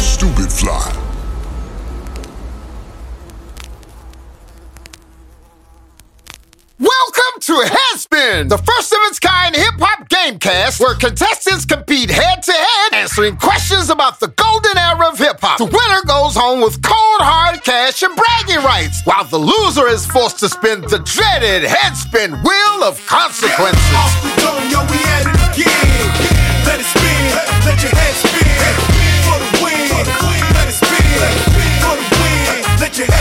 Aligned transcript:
Stupid 0.00 0.52
Fly. 0.52 0.92
Welcome 6.78 7.40
to 7.40 7.52
Headspin, 7.52 8.48
the 8.48 8.58
first 8.58 8.92
of 8.92 8.98
its 9.04 9.18
kind 9.18 9.56
hip 9.56 9.74
hop 9.78 10.08
gamecast 10.08 10.80
where 10.80 10.94
contestants 10.94 11.64
compete 11.64 12.10
head 12.10 12.42
to 12.42 12.52
head, 12.52 12.94
answering 12.94 13.36
questions 13.36 13.88
about 13.90 14.20
the 14.20 14.28
golden 14.28 14.76
era 14.76 15.08
of 15.08 15.18
hip 15.18 15.38
hop. 15.40 15.58
The 15.58 15.64
winner 15.64 16.02
goes 16.06 16.36
home 16.36 16.60
with 16.60 16.82
cold 16.82 17.20
hard 17.20 17.64
cash 17.64 18.02
and 18.02 18.14
bragging 18.14 18.64
rights, 18.64 19.02
while 19.04 19.24
the 19.24 19.38
loser 19.38 19.88
is 19.88 20.06
forced 20.06 20.38
to 20.40 20.48
spin 20.48 20.82
the 20.82 20.98
dreaded 20.98 21.62
Headspin 21.68 22.42
wheel 22.44 22.84
of 22.84 23.04
consequences. 23.06 23.76
Spin. 32.96 33.12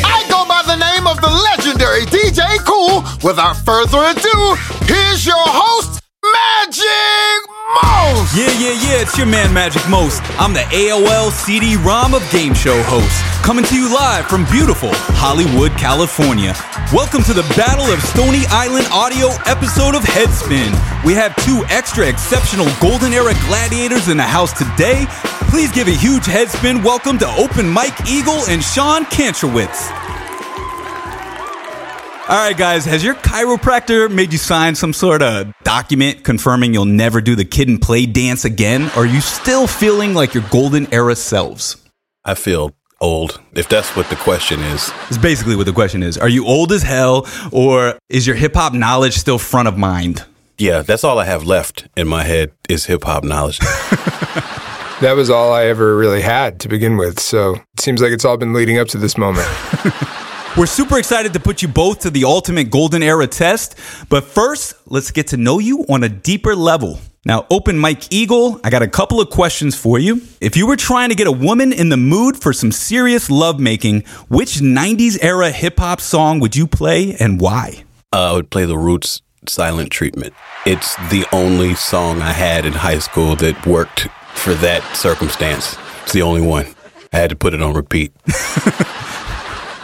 I 0.00 0.24
go 0.32 0.48
by 0.48 0.64
the 0.64 0.80
name 0.80 1.06
of 1.06 1.20
the 1.20 1.28
legendary 1.28 2.08
DJ 2.08 2.40
Cool. 2.64 3.04
Without 3.22 3.52
further 3.52 4.00
ado, 4.00 4.56
here's 4.88 5.26
your 5.26 5.36
host, 5.36 6.00
Majik 6.24 7.40
Most. 7.76 8.32
Yeah, 8.32 8.48
yeah, 8.56 8.72
yeah, 8.80 9.04
it's 9.04 9.18
your 9.18 9.26
man 9.26 9.52
Majik 9.52 9.84
Most. 9.90 10.22
I'm 10.40 10.54
the 10.54 10.64
AOL 10.72 11.30
CD-ROM 11.32 12.14
of 12.14 12.24
game 12.32 12.54
show 12.54 12.80
hosts, 12.88 13.20
coming 13.44 13.64
to 13.66 13.76
you 13.76 13.92
live 13.92 14.24
from 14.24 14.46
beautiful 14.46 14.88
Hollywood, 15.20 15.72
California. 15.72 16.56
Welcome 16.94 17.24
to 17.24 17.34
the 17.34 17.44
Battle 17.60 17.92
of 17.92 18.00
Stony 18.00 18.48
Island 18.48 18.86
audio 18.90 19.36
episode 19.44 19.94
of 19.94 20.00
Headspin. 20.00 20.72
We 21.04 21.12
have 21.12 21.36
two 21.44 21.60
extra 21.68 22.08
exceptional 22.08 22.72
Golden 22.80 23.12
Era 23.12 23.34
gladiators 23.44 24.08
in 24.08 24.16
the 24.16 24.24
house 24.24 24.56
today. 24.56 25.04
Please 25.56 25.72
give 25.72 25.88
a 25.88 25.92
huge 25.92 26.24
Headspin 26.24 26.84
welcome 26.84 27.16
to 27.16 27.26
Open 27.28 27.66
Mike 27.66 28.06
Eagle 28.06 28.44
and 28.46 28.62
Sean 28.62 29.06
Kantrowitz. 29.06 29.90
All 32.28 32.36
right, 32.36 32.54
guys, 32.54 32.84
has 32.84 33.02
your 33.02 33.14
chiropractor 33.14 34.12
made 34.12 34.32
you 34.32 34.38
sign 34.38 34.74
some 34.74 34.92
sort 34.92 35.22
of 35.22 35.54
document 35.64 36.24
confirming 36.24 36.74
you'll 36.74 36.84
never 36.84 37.22
do 37.22 37.34
the 37.34 37.46
kid 37.46 37.68
and 37.68 37.80
play 37.80 38.04
dance 38.04 38.44
again? 38.44 38.90
Or 38.94 39.04
are 39.04 39.06
you 39.06 39.22
still 39.22 39.66
feeling 39.66 40.12
like 40.12 40.34
your 40.34 40.44
golden 40.50 40.92
era 40.92 41.16
selves? 41.16 41.82
I 42.22 42.34
feel 42.34 42.74
old, 43.00 43.40
if 43.54 43.66
that's 43.66 43.96
what 43.96 44.10
the 44.10 44.16
question 44.16 44.60
is. 44.60 44.92
It's 45.08 45.16
basically 45.16 45.56
what 45.56 45.64
the 45.64 45.72
question 45.72 46.02
is. 46.02 46.18
Are 46.18 46.28
you 46.28 46.44
old 46.44 46.70
as 46.70 46.82
hell, 46.82 47.26
or 47.50 47.98
is 48.10 48.26
your 48.26 48.36
hip 48.36 48.52
hop 48.52 48.74
knowledge 48.74 49.14
still 49.14 49.38
front 49.38 49.68
of 49.68 49.78
mind? 49.78 50.22
Yeah, 50.58 50.82
that's 50.82 51.02
all 51.02 51.18
I 51.18 51.24
have 51.24 51.44
left 51.44 51.88
in 51.96 52.06
my 52.06 52.24
head 52.24 52.52
is 52.68 52.84
hip 52.84 53.04
hop 53.04 53.24
knowledge. 53.24 53.58
That 55.02 55.12
was 55.14 55.28
all 55.28 55.52
I 55.52 55.66
ever 55.66 55.94
really 55.94 56.22
had 56.22 56.60
to 56.60 56.68
begin 56.68 56.96
with. 56.96 57.20
So 57.20 57.56
it 57.56 57.80
seems 57.80 58.00
like 58.00 58.12
it's 58.12 58.24
all 58.24 58.38
been 58.38 58.54
leading 58.54 58.78
up 58.78 58.88
to 58.88 58.98
this 58.98 59.18
moment. 59.18 59.46
We're 60.56 60.64
super 60.64 60.98
excited 60.98 61.34
to 61.34 61.40
put 61.40 61.60
you 61.60 61.68
both 61.68 62.00
to 62.00 62.10
the 62.10 62.24
ultimate 62.24 62.70
golden 62.70 63.02
era 63.02 63.26
test. 63.26 63.78
But 64.08 64.24
first, 64.24 64.72
let's 64.86 65.10
get 65.10 65.26
to 65.28 65.36
know 65.36 65.58
you 65.58 65.84
on 65.90 66.02
a 66.02 66.08
deeper 66.08 66.56
level. 66.56 66.98
Now, 67.26 67.46
open 67.50 67.76
Mike 67.76 68.10
Eagle, 68.10 68.58
I 68.64 68.70
got 68.70 68.80
a 68.80 68.88
couple 68.88 69.20
of 69.20 69.28
questions 69.28 69.76
for 69.76 69.98
you. 69.98 70.22
If 70.40 70.56
you 70.56 70.66
were 70.66 70.76
trying 70.76 71.10
to 71.10 71.14
get 71.14 71.26
a 71.26 71.32
woman 71.32 71.74
in 71.74 71.90
the 71.90 71.98
mood 71.98 72.40
for 72.40 72.54
some 72.54 72.72
serious 72.72 73.28
lovemaking, 73.28 74.04
which 74.28 74.54
90s 74.60 75.18
era 75.20 75.50
hip 75.50 75.78
hop 75.78 76.00
song 76.00 76.40
would 76.40 76.56
you 76.56 76.66
play 76.66 77.16
and 77.20 77.38
why? 77.38 77.84
uh, 78.14 78.30
I 78.30 78.32
would 78.32 78.50
play 78.50 78.64
the 78.64 78.78
Roots 78.78 79.20
Silent 79.46 79.90
Treatment. 79.90 80.32
It's 80.64 80.96
the 81.10 81.26
only 81.32 81.74
song 81.74 82.22
I 82.22 82.32
had 82.32 82.64
in 82.64 82.72
high 82.72 82.98
school 83.00 83.36
that 83.36 83.66
worked 83.66 84.08
for 84.36 84.54
that 84.54 84.96
circumstance. 84.96 85.76
It's 86.02 86.12
the 86.12 86.22
only 86.22 86.40
one. 86.40 86.66
I 87.12 87.18
had 87.18 87.30
to 87.30 87.36
put 87.36 87.54
it 87.54 87.62
on 87.62 87.74
repeat. 87.74 88.12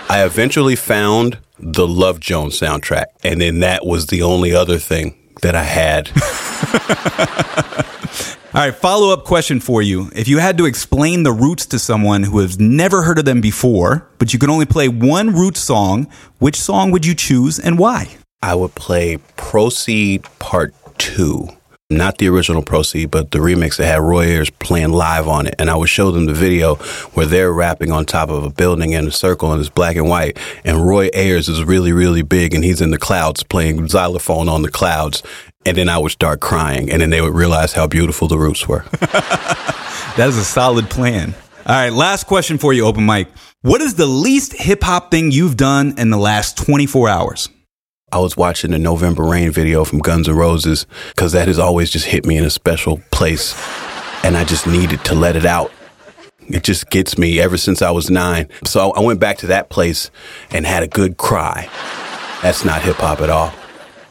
I 0.09 0.25
eventually 0.25 0.77
found 0.77 1.39
the 1.59 1.89
Love 1.89 2.21
Jones 2.21 2.59
soundtrack, 2.59 3.07
and 3.25 3.41
then 3.41 3.61
that 3.61 3.87
was 3.87 4.07
the 4.07 4.23
only 4.23 4.55
other 4.55 4.79
thing 4.79 5.17
that 5.43 5.55
I 5.55 5.63
had. 5.63 6.11
All 8.55 8.61
right, 8.61 8.75
follow 8.75 9.15
up 9.15 9.25
question 9.25 9.61
for 9.61 9.81
you. 9.81 10.11
If 10.15 10.29
you 10.29 10.39
had 10.39 10.59
to 10.59 10.67
explain 10.67 11.23
the 11.23 11.33
roots 11.33 11.65
to 11.67 11.79
someone 11.79 12.23
who 12.23 12.41
has 12.41 12.59
never 12.59 13.03
heard 13.03 13.19
of 13.19 13.25
them 13.25 13.41
before, 13.41 14.07
but 14.19 14.35
you 14.35 14.39
could 14.39 14.51
only 14.51 14.67
play 14.67 14.89
one 14.89 15.35
Roots 15.35 15.61
song, 15.61 16.07
which 16.39 16.57
song 16.61 16.91
would 16.91 17.07
you 17.07 17.15
choose 17.15 17.59
and 17.59 17.79
why? 17.79 18.19
I 18.43 18.55
would 18.55 18.75
play 18.75 19.17
Proceed 19.39 20.25
Part 20.39 20.75
2. 20.99 21.49
Not 21.97 22.19
the 22.19 22.29
original 22.29 22.63
Proceed, 22.63 23.11
but 23.11 23.31
the 23.31 23.39
remix 23.39 23.77
that 23.77 23.87
had 23.87 24.01
Roy 24.01 24.27
Ayers 24.27 24.51
playing 24.51 24.93
live 24.93 25.29
on 25.29 25.47
it. 25.47 25.55
And 25.59 25.71
I 25.71 25.77
would 25.77 25.89
show 25.89 26.11
them 26.11 26.27
the 26.27 26.35
video 26.35 26.77
where 27.15 27.27
they're 27.27 27.53
rapping 27.53 27.91
on 27.93 28.05
top 28.05 28.29
of 28.29 28.45
a 28.45 28.51
building 28.51 28.93
in 28.93 29.07
a 29.07 29.11
circle 29.11 29.53
and 29.53 29.61
it's 29.61 29.71
black 29.71 29.97
and 29.97 30.09
white. 30.09 30.39
And 30.65 30.87
Roy 30.87 31.09
Ayers 31.13 31.49
is 31.49 31.65
really, 31.65 31.93
really 31.93 32.23
big 32.23 32.55
and 32.55 32.65
he's 32.65 32.81
in 32.81 32.91
the 32.91 32.99
clouds 32.99 33.43
playing 33.43 33.89
xylophone 33.89 34.49
on 34.49 34.63
the 34.63 34.71
clouds. 34.71 35.23
And 35.65 35.77
then 35.77 35.89
I 35.89 35.99
would 35.99 36.13
start 36.13 36.41
crying. 36.41 36.91
And 36.91 37.01
then 37.01 37.11
they 37.11 37.21
would 37.21 37.35
realize 37.35 37.73
how 37.73 37.87
beautiful 37.87 38.27
the 38.29 38.39
roots 38.39 38.67
were. 38.67 38.85
That 40.17 40.29
is 40.29 40.37
a 40.37 40.45
solid 40.45 40.91
plan. 40.91 41.35
All 41.65 41.75
right, 41.75 41.91
last 41.91 42.27
question 42.27 42.59
for 42.59 42.75
you, 42.75 42.85
Open 42.85 43.05
Mike. 43.05 43.29
What 43.63 43.81
is 43.81 43.95
the 43.95 44.05
least 44.05 44.53
hip 44.53 44.83
hop 44.83 45.11
thing 45.11 45.31
you've 45.31 45.57
done 45.57 45.95
in 45.97 46.11
the 46.11 46.19
last 46.19 46.59
24 46.59 47.09
hours? 47.09 47.49
I 48.13 48.19
was 48.19 48.37
watching 48.37 48.73
the 48.73 48.79
November 48.79 49.25
Rain 49.25 49.51
video 49.51 49.87
from 49.87 49.99
Guns 49.99 50.29
N' 50.29 50.37
Roses 50.37 50.87
because 51.09 51.33
that 51.33 51.49
has 51.49 51.59
always 51.59 51.91
just 51.91 52.05
hit 52.05 52.27
me 52.27 52.37
in 52.37 52.45
a 52.45 52.51
special 52.51 53.01
place. 53.11 53.55
And 54.23 54.37
I 54.37 54.45
just 54.45 54.67
needed 54.67 55.03
to 55.07 55.15
let 55.15 55.35
it 55.35 55.47
out. 55.47 55.73
It 56.49 56.63
just 56.63 56.91
gets 56.91 57.17
me 57.17 57.41
ever 57.41 57.57
since 57.57 57.81
I 57.81 57.91
was 57.91 58.11
nine. 58.11 58.51
So 58.65 58.93
I 58.93 59.01
went 59.01 59.19
back 59.19 59.39
to 59.39 59.47
that 59.47 59.71
place 59.71 60.11
and 60.51 60.67
had 60.67 60.83
a 60.83 60.89
good 60.89 61.17
cry. 61.17 61.71
That's 62.43 62.67
not 62.67 62.83
hip 62.83 62.97
hop 62.97 63.23
at 63.23 63.31
all. 63.31 63.51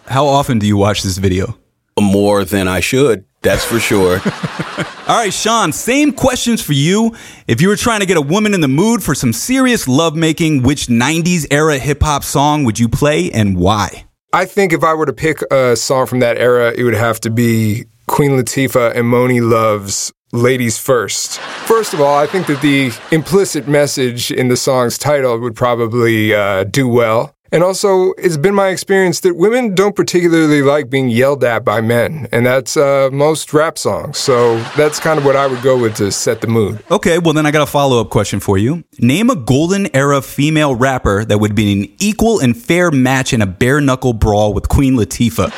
How 0.07 0.25
often 0.25 0.57
do 0.57 0.65
you 0.65 0.77
watch 0.77 1.03
this 1.03 1.19
video? 1.19 1.57
More 1.99 2.43
than 2.43 2.67
I 2.67 2.79
should, 2.79 3.25
that's 3.41 3.65
for 3.65 3.79
sure. 3.79 4.21
All 5.07 5.17
right, 5.17 5.33
Sean, 5.33 5.73
same 5.73 6.13
questions 6.13 6.61
for 6.61 6.73
you. 6.73 7.15
If 7.47 7.59
you 7.59 7.67
were 7.67 7.75
trying 7.75 7.99
to 7.99 8.05
get 8.05 8.17
a 8.17 8.21
woman 8.21 8.53
in 8.53 8.61
the 8.61 8.67
mood 8.67 9.03
for 9.03 9.13
some 9.15 9.33
serious 9.33 9.87
lovemaking, 9.87 10.63
which 10.63 10.87
90s 10.87 11.47
era 11.51 11.77
hip 11.77 12.01
hop 12.01 12.23
song 12.23 12.63
would 12.63 12.79
you 12.79 12.87
play 12.87 13.31
and 13.31 13.57
why? 13.57 14.05
I 14.33 14.45
think 14.45 14.71
if 14.71 14.83
I 14.83 14.93
were 14.93 15.05
to 15.05 15.13
pick 15.13 15.41
a 15.51 15.75
song 15.75 16.05
from 16.07 16.19
that 16.19 16.37
era, 16.37 16.73
it 16.75 16.83
would 16.83 16.93
have 16.93 17.19
to 17.21 17.29
be 17.29 17.85
Queen 18.07 18.31
Latifah 18.31 18.95
and 18.95 19.05
Monie 19.05 19.41
Love's 19.41 20.13
Ladies 20.31 20.77
First. 20.77 21.39
First 21.65 21.93
of 21.93 21.99
all, 21.99 22.17
I 22.17 22.27
think 22.27 22.47
that 22.47 22.61
the 22.61 22.91
implicit 23.11 23.67
message 23.67 24.31
in 24.31 24.47
the 24.47 24.55
song's 24.55 24.97
title 24.97 25.37
would 25.39 25.55
probably 25.55 26.33
uh, 26.33 26.63
do 26.63 26.87
well. 26.87 27.35
And 27.53 27.63
also, 27.65 28.13
it's 28.13 28.37
been 28.37 28.55
my 28.55 28.69
experience 28.69 29.19
that 29.21 29.35
women 29.35 29.75
don't 29.75 29.93
particularly 29.93 30.61
like 30.61 30.89
being 30.89 31.09
yelled 31.09 31.43
at 31.43 31.65
by 31.65 31.81
men, 31.81 32.29
and 32.31 32.45
that's 32.45 32.77
uh, 32.77 33.09
most 33.11 33.53
rap 33.53 33.77
songs. 33.77 34.17
So 34.17 34.57
that's 34.77 35.01
kind 35.01 35.19
of 35.19 35.25
what 35.25 35.35
I 35.35 35.47
would 35.47 35.61
go 35.61 35.77
with 35.77 35.95
to 35.97 36.13
set 36.13 36.39
the 36.39 36.47
mood. 36.47 36.81
Okay, 36.89 37.19
well, 37.19 37.33
then 37.33 37.45
I 37.45 37.51
got 37.51 37.61
a 37.61 37.65
follow 37.65 37.99
up 37.99 38.09
question 38.09 38.39
for 38.39 38.57
you. 38.57 38.85
Name 38.99 39.29
a 39.29 39.35
golden 39.35 39.93
era 39.93 40.21
female 40.21 40.75
rapper 40.75 41.25
that 41.25 41.39
would 41.39 41.53
be 41.53 41.73
an 41.73 41.93
equal 41.99 42.39
and 42.39 42.55
fair 42.55 42.89
match 42.89 43.33
in 43.33 43.41
a 43.41 43.47
bare 43.47 43.81
knuckle 43.81 44.13
brawl 44.13 44.53
with 44.53 44.69
Queen 44.69 44.95
Latifah. 44.95 45.51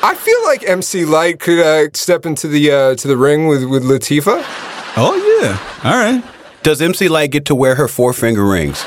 I 0.00 0.14
feel 0.14 0.42
like 0.44 0.66
MC 0.66 1.04
Lyte 1.04 1.40
could 1.40 1.58
uh, 1.58 1.90
step 1.92 2.24
into 2.24 2.48
the 2.48 2.70
uh, 2.70 2.94
to 2.94 3.06
the 3.06 3.18
ring 3.18 3.48
with 3.48 3.64
with 3.64 3.82
Latifah. 3.82 4.42
Oh, 4.96 5.40
yeah. 5.42 5.90
All 5.90 5.98
right. 5.98 6.24
Does 6.62 6.80
MC 6.80 7.08
Lyte 7.08 7.32
get 7.32 7.44
to 7.46 7.54
wear 7.54 7.74
her 7.74 7.86
four 7.86 8.14
finger 8.14 8.46
rings? 8.46 8.82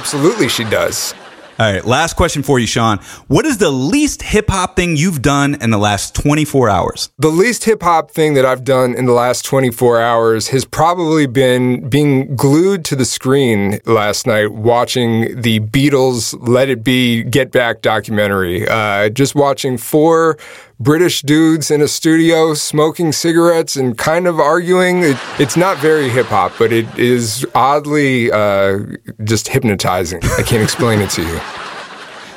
Absolutely, 0.00 0.48
she 0.48 0.64
does. 0.64 1.12
All 1.58 1.70
right, 1.70 1.84
last 1.84 2.16
question 2.16 2.42
for 2.42 2.58
you, 2.58 2.66
Sean. 2.66 3.00
What 3.28 3.44
is 3.44 3.58
the 3.58 3.68
least 3.68 4.22
hip 4.22 4.48
hop 4.48 4.76
thing 4.76 4.96
you've 4.96 5.20
done 5.20 5.58
in 5.60 5.68
the 5.68 5.76
last 5.76 6.14
24 6.14 6.70
hours? 6.70 7.10
The 7.18 7.28
least 7.28 7.64
hip 7.64 7.82
hop 7.82 8.10
thing 8.10 8.32
that 8.32 8.46
I've 8.46 8.64
done 8.64 8.94
in 8.94 9.04
the 9.04 9.12
last 9.12 9.44
24 9.44 10.00
hours 10.00 10.48
has 10.48 10.64
probably 10.64 11.26
been 11.26 11.86
being 11.90 12.34
glued 12.34 12.82
to 12.86 12.96
the 12.96 13.04
screen 13.04 13.78
last 13.84 14.26
night 14.26 14.52
watching 14.52 15.38
the 15.42 15.60
Beatles 15.60 16.34
Let 16.40 16.70
It 16.70 16.82
Be 16.82 17.22
Get 17.24 17.52
Back 17.52 17.82
documentary. 17.82 18.66
Uh, 18.66 19.10
just 19.10 19.34
watching 19.34 19.76
four 19.76 20.38
British 20.80 21.20
dudes 21.20 21.70
in 21.70 21.82
a 21.82 21.88
studio 21.88 22.54
smoking 22.54 23.12
cigarettes 23.12 23.76
and 23.76 23.98
kind 23.98 24.26
of 24.26 24.40
arguing. 24.40 25.02
It, 25.02 25.18
it's 25.38 25.54
not 25.54 25.76
very 25.76 26.08
hip 26.08 26.26
hop, 26.26 26.52
but 26.58 26.72
it 26.72 26.86
is 26.98 27.46
oddly 27.54 28.32
uh, 28.32 28.78
just 29.22 29.48
hypnotizing. 29.48 30.20
I 30.38 30.42
can't 30.42 30.62
explain 30.62 31.00
it 31.00 31.10
to 31.10 31.22
you. 31.22 31.38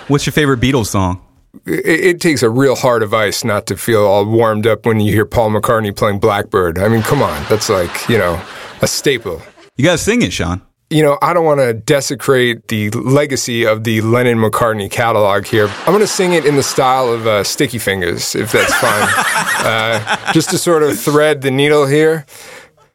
What's 0.10 0.26
your 0.26 0.34
favorite 0.34 0.60
Beatles 0.60 0.88
song? 0.88 1.26
It, 1.66 1.86
it 1.86 2.22
takes 2.22 2.44
a 2.44 2.50
real 2.50 2.76
heart 2.76 3.02
of 3.02 3.14
ice 3.14 3.46
not 3.46 3.66
to 3.68 3.78
feel 3.78 4.04
all 4.04 4.26
warmed 4.26 4.68
up 4.68 4.86
when 4.86 5.00
you 5.00 5.14
hear 5.14 5.26
Paul 5.26 5.52
McCartney 5.52 5.96
playing 5.96 6.20
Blackbird. 6.20 6.78
I 6.78 6.90
mean, 6.90 7.02
come 7.02 7.22
on. 7.22 7.46
That's 7.50 7.70
like, 7.70 8.10
you 8.10 8.18
know, 8.18 8.42
a 8.82 8.88
staple. 8.88 9.42
You 9.78 9.86
gotta 9.86 9.98
sing 9.98 10.22
it, 10.22 10.34
Sean. 10.34 10.62
You 10.90 11.02
know, 11.02 11.18
I 11.22 11.34
don't 11.34 11.46
want 11.46 11.60
to 11.60 11.74
desecrate 11.74 12.68
the 12.68 12.92
legacy 12.92 13.66
of 13.66 13.84
the 13.84 14.02
Lennon 14.02 14.38
McCartney 14.38 14.92
catalog 14.92 15.46
here. 15.46 15.68
I'm 15.68 15.88
going 15.88 16.00
to 16.00 16.08
sing 16.08 16.34
it 16.34 16.46
in 16.46 16.56
the 16.56 16.64
style 16.64 17.12
of 17.12 17.26
uh, 17.26 17.44
Sticky 17.44 17.80
Fingers, 17.80 18.36
if 18.36 18.52
that's 18.52 18.74
fine. 18.76 19.08
uh, 19.66 20.34
just 20.34 20.52
to 20.52 20.58
sort 20.58 20.84
of 20.84 21.00
thread 21.00 21.42
the 21.42 21.50
needle 21.50 21.88
here. 21.88 22.26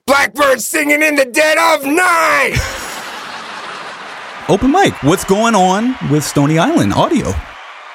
Blackbird 0.06 0.61
singing 0.61 1.02
in 1.02 1.17
the 1.17 1.25
dead 1.25 1.58
of 1.58 1.85
night. 1.87 2.56
Open 4.49 4.70
Mike. 4.70 5.02
What's 5.02 5.25
going 5.25 5.55
on 5.55 5.96
with 6.11 6.23
Stony 6.23 6.58
Island 6.58 6.93
Audio? 6.93 7.32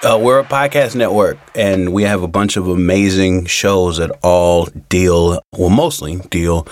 Uh, 0.03 0.19
we're 0.21 0.39
a 0.39 0.43
podcast 0.43 0.95
network, 0.95 1.37
and 1.55 1.93
we 1.93 2.03
have 2.03 2.23
a 2.23 2.27
bunch 2.27 2.57
of 2.57 2.67
amazing 2.67 3.45
shows 3.45 3.97
that 3.97 4.11
all 4.21 4.65
deal, 4.89 5.41
well, 5.53 5.69
mostly 5.69 6.17
deal 6.29 6.67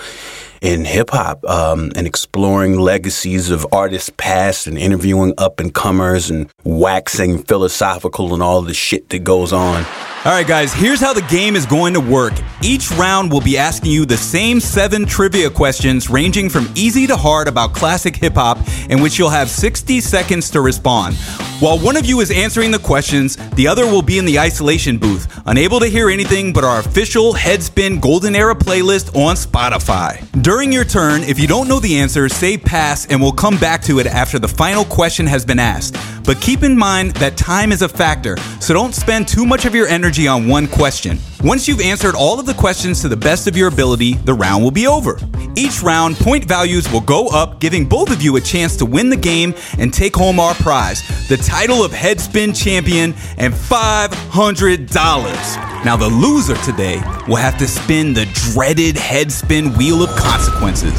in 0.62 0.84
hip 0.84 1.10
hop 1.10 1.44
um, 1.44 1.90
and 1.96 2.06
exploring 2.06 2.78
legacies 2.78 3.50
of 3.50 3.66
artists 3.72 4.10
past 4.16 4.68
and 4.68 4.78
interviewing 4.78 5.34
up 5.36 5.58
and 5.58 5.74
comers 5.74 6.30
and 6.30 6.48
waxing 6.62 7.42
philosophical 7.42 8.32
and 8.32 8.42
all 8.42 8.62
the 8.62 8.72
shit 8.72 9.08
that 9.10 9.24
goes 9.24 9.52
on. 9.52 9.84
All 10.24 10.30
right, 10.30 10.46
guys, 10.46 10.72
here's 10.72 11.00
how 11.00 11.12
the 11.12 11.22
game 11.22 11.56
is 11.56 11.66
going 11.66 11.94
to 11.94 12.00
work. 12.00 12.34
Each 12.62 12.92
round 12.92 13.32
will 13.32 13.40
be 13.40 13.58
asking 13.58 13.90
you 13.90 14.06
the 14.06 14.16
same 14.16 14.60
seven 14.60 15.04
trivia 15.04 15.50
questions, 15.50 16.08
ranging 16.08 16.48
from 16.48 16.70
easy 16.76 17.08
to 17.08 17.16
hard 17.16 17.48
about 17.48 17.74
classic 17.74 18.14
hip 18.14 18.34
hop, 18.34 18.58
in 18.88 19.02
which 19.02 19.18
you'll 19.18 19.30
have 19.30 19.50
60 19.50 20.00
seconds 20.00 20.48
to 20.50 20.60
respond. 20.60 21.16
While 21.58 21.80
one 21.80 21.96
of 21.96 22.06
you 22.06 22.20
is 22.20 22.30
answering 22.30 22.70
the 22.70 22.78
questions, 22.78 23.34
the 23.56 23.66
other 23.66 23.84
will 23.84 24.00
be 24.00 24.18
in 24.18 24.24
the 24.24 24.38
isolation 24.38 24.96
booth, 24.96 25.42
unable 25.46 25.80
to 25.80 25.86
hear 25.86 26.08
anything 26.08 26.52
but 26.52 26.62
our 26.62 26.78
official 26.78 27.32
Headspin 27.32 28.00
Golden 28.00 28.36
Era 28.36 28.54
playlist 28.54 29.16
on 29.16 29.34
Spotify. 29.34 30.24
During 30.40 30.72
your 30.72 30.84
turn, 30.84 31.22
if 31.24 31.40
you 31.40 31.48
don't 31.48 31.66
know 31.66 31.80
the 31.80 31.98
answer, 31.98 32.28
say 32.28 32.56
pass 32.56 33.06
and 33.06 33.20
we'll 33.20 33.32
come 33.32 33.58
back 33.58 33.82
to 33.82 33.98
it 33.98 34.06
after 34.06 34.38
the 34.38 34.46
final 34.46 34.84
question 34.84 35.26
has 35.26 35.44
been 35.44 35.58
asked. 35.58 35.96
But 36.24 36.40
keep 36.40 36.62
in 36.62 36.76
mind 36.76 37.12
that 37.14 37.36
time 37.36 37.72
is 37.72 37.82
a 37.82 37.88
factor, 37.88 38.36
so 38.60 38.74
don't 38.74 38.94
spend 38.94 39.26
too 39.26 39.44
much 39.44 39.64
of 39.64 39.74
your 39.74 39.88
energy 39.88 40.28
on 40.28 40.46
one 40.46 40.68
question. 40.68 41.18
Once 41.42 41.66
you've 41.66 41.80
answered 41.80 42.14
all 42.14 42.38
of 42.38 42.46
the 42.46 42.54
questions 42.54 43.00
to 43.00 43.08
the 43.08 43.16
best 43.16 43.48
of 43.48 43.56
your 43.56 43.66
ability, 43.66 44.14
the 44.14 44.32
round 44.32 44.62
will 44.62 44.70
be 44.70 44.86
over. 44.86 45.18
Each 45.56 45.82
round, 45.82 46.14
point 46.14 46.44
values 46.44 46.88
will 46.92 47.00
go 47.00 47.26
up, 47.26 47.58
giving 47.58 47.84
both 47.84 48.12
of 48.12 48.22
you 48.22 48.36
a 48.36 48.40
chance 48.40 48.76
to 48.76 48.86
win 48.86 49.10
the 49.10 49.16
game 49.16 49.52
and 49.76 49.92
take 49.92 50.14
home 50.14 50.38
our 50.38 50.54
prize 50.54 51.02
the 51.28 51.36
title 51.36 51.82
of 51.82 51.90
Headspin 51.90 52.56
Champion 52.56 53.12
and 53.38 53.52
$500. 53.52 55.84
Now, 55.84 55.96
the 55.96 56.06
loser 56.06 56.54
today 56.58 57.02
will 57.26 57.34
have 57.34 57.58
to 57.58 57.66
spin 57.66 58.14
the 58.14 58.26
dreaded 58.52 58.94
Headspin 58.94 59.76
Wheel 59.76 60.04
of 60.04 60.10
Consequences. 60.10 60.96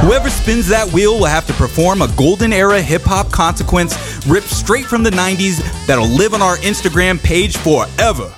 Whoever 0.00 0.30
spins 0.30 0.66
that 0.66 0.92
wheel 0.92 1.16
will 1.16 1.26
have 1.26 1.46
to 1.46 1.52
perform 1.52 2.02
a 2.02 2.08
golden 2.16 2.52
era 2.52 2.82
hip 2.82 3.02
hop 3.02 3.30
consequence 3.30 4.26
ripped 4.26 4.48
straight 4.48 4.86
from 4.86 5.04
the 5.04 5.10
90s 5.10 5.60
that'll 5.86 6.08
live 6.08 6.34
on 6.34 6.42
our 6.42 6.56
Instagram 6.56 7.22
page 7.22 7.56
forever. 7.58 8.34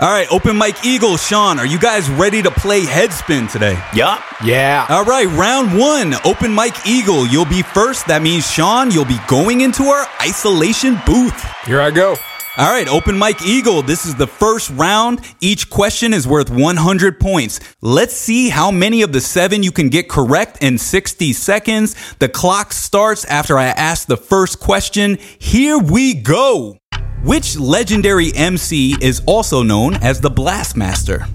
All 0.00 0.08
right, 0.08 0.26
Open 0.32 0.56
Mike 0.56 0.82
Eagle, 0.82 1.18
Sean, 1.18 1.58
are 1.58 1.66
you 1.66 1.78
guys 1.78 2.08
ready 2.08 2.40
to 2.40 2.50
play 2.50 2.84
Headspin 2.84 3.52
today? 3.52 3.78
Yup. 3.94 4.22
Yeah. 4.42 4.86
All 4.88 5.04
right, 5.04 5.26
round 5.26 5.78
one, 5.78 6.14
Open 6.24 6.54
Mike 6.54 6.86
Eagle. 6.86 7.26
You'll 7.26 7.44
be 7.44 7.60
first. 7.60 8.06
That 8.06 8.22
means, 8.22 8.50
Sean, 8.50 8.90
you'll 8.90 9.04
be 9.04 9.18
going 9.28 9.60
into 9.60 9.82
our 9.82 10.06
isolation 10.22 10.98
booth. 11.04 11.38
Here 11.66 11.82
I 11.82 11.90
go. 11.90 12.16
All 12.56 12.70
right, 12.70 12.88
Open 12.88 13.18
Mike 13.18 13.42
Eagle. 13.42 13.82
This 13.82 14.06
is 14.06 14.14
the 14.14 14.26
first 14.26 14.70
round. 14.70 15.20
Each 15.42 15.68
question 15.68 16.14
is 16.14 16.26
worth 16.26 16.48
100 16.48 17.20
points. 17.20 17.60
Let's 17.82 18.14
see 18.14 18.48
how 18.48 18.70
many 18.70 19.02
of 19.02 19.12
the 19.12 19.20
seven 19.20 19.62
you 19.62 19.70
can 19.70 19.90
get 19.90 20.08
correct 20.08 20.62
in 20.62 20.78
60 20.78 21.34
seconds. 21.34 21.94
The 22.20 22.28
clock 22.30 22.72
starts 22.72 23.26
after 23.26 23.58
I 23.58 23.66
ask 23.66 24.06
the 24.06 24.16
first 24.16 24.60
question. 24.60 25.18
Here 25.38 25.76
we 25.76 26.14
go. 26.14 26.79
Which 27.22 27.58
legendary 27.58 28.32
MC 28.34 28.96
is 28.98 29.20
also 29.26 29.62
known 29.62 29.96
as 29.96 30.22
the 30.22 30.30
Blastmaster? 30.30 31.28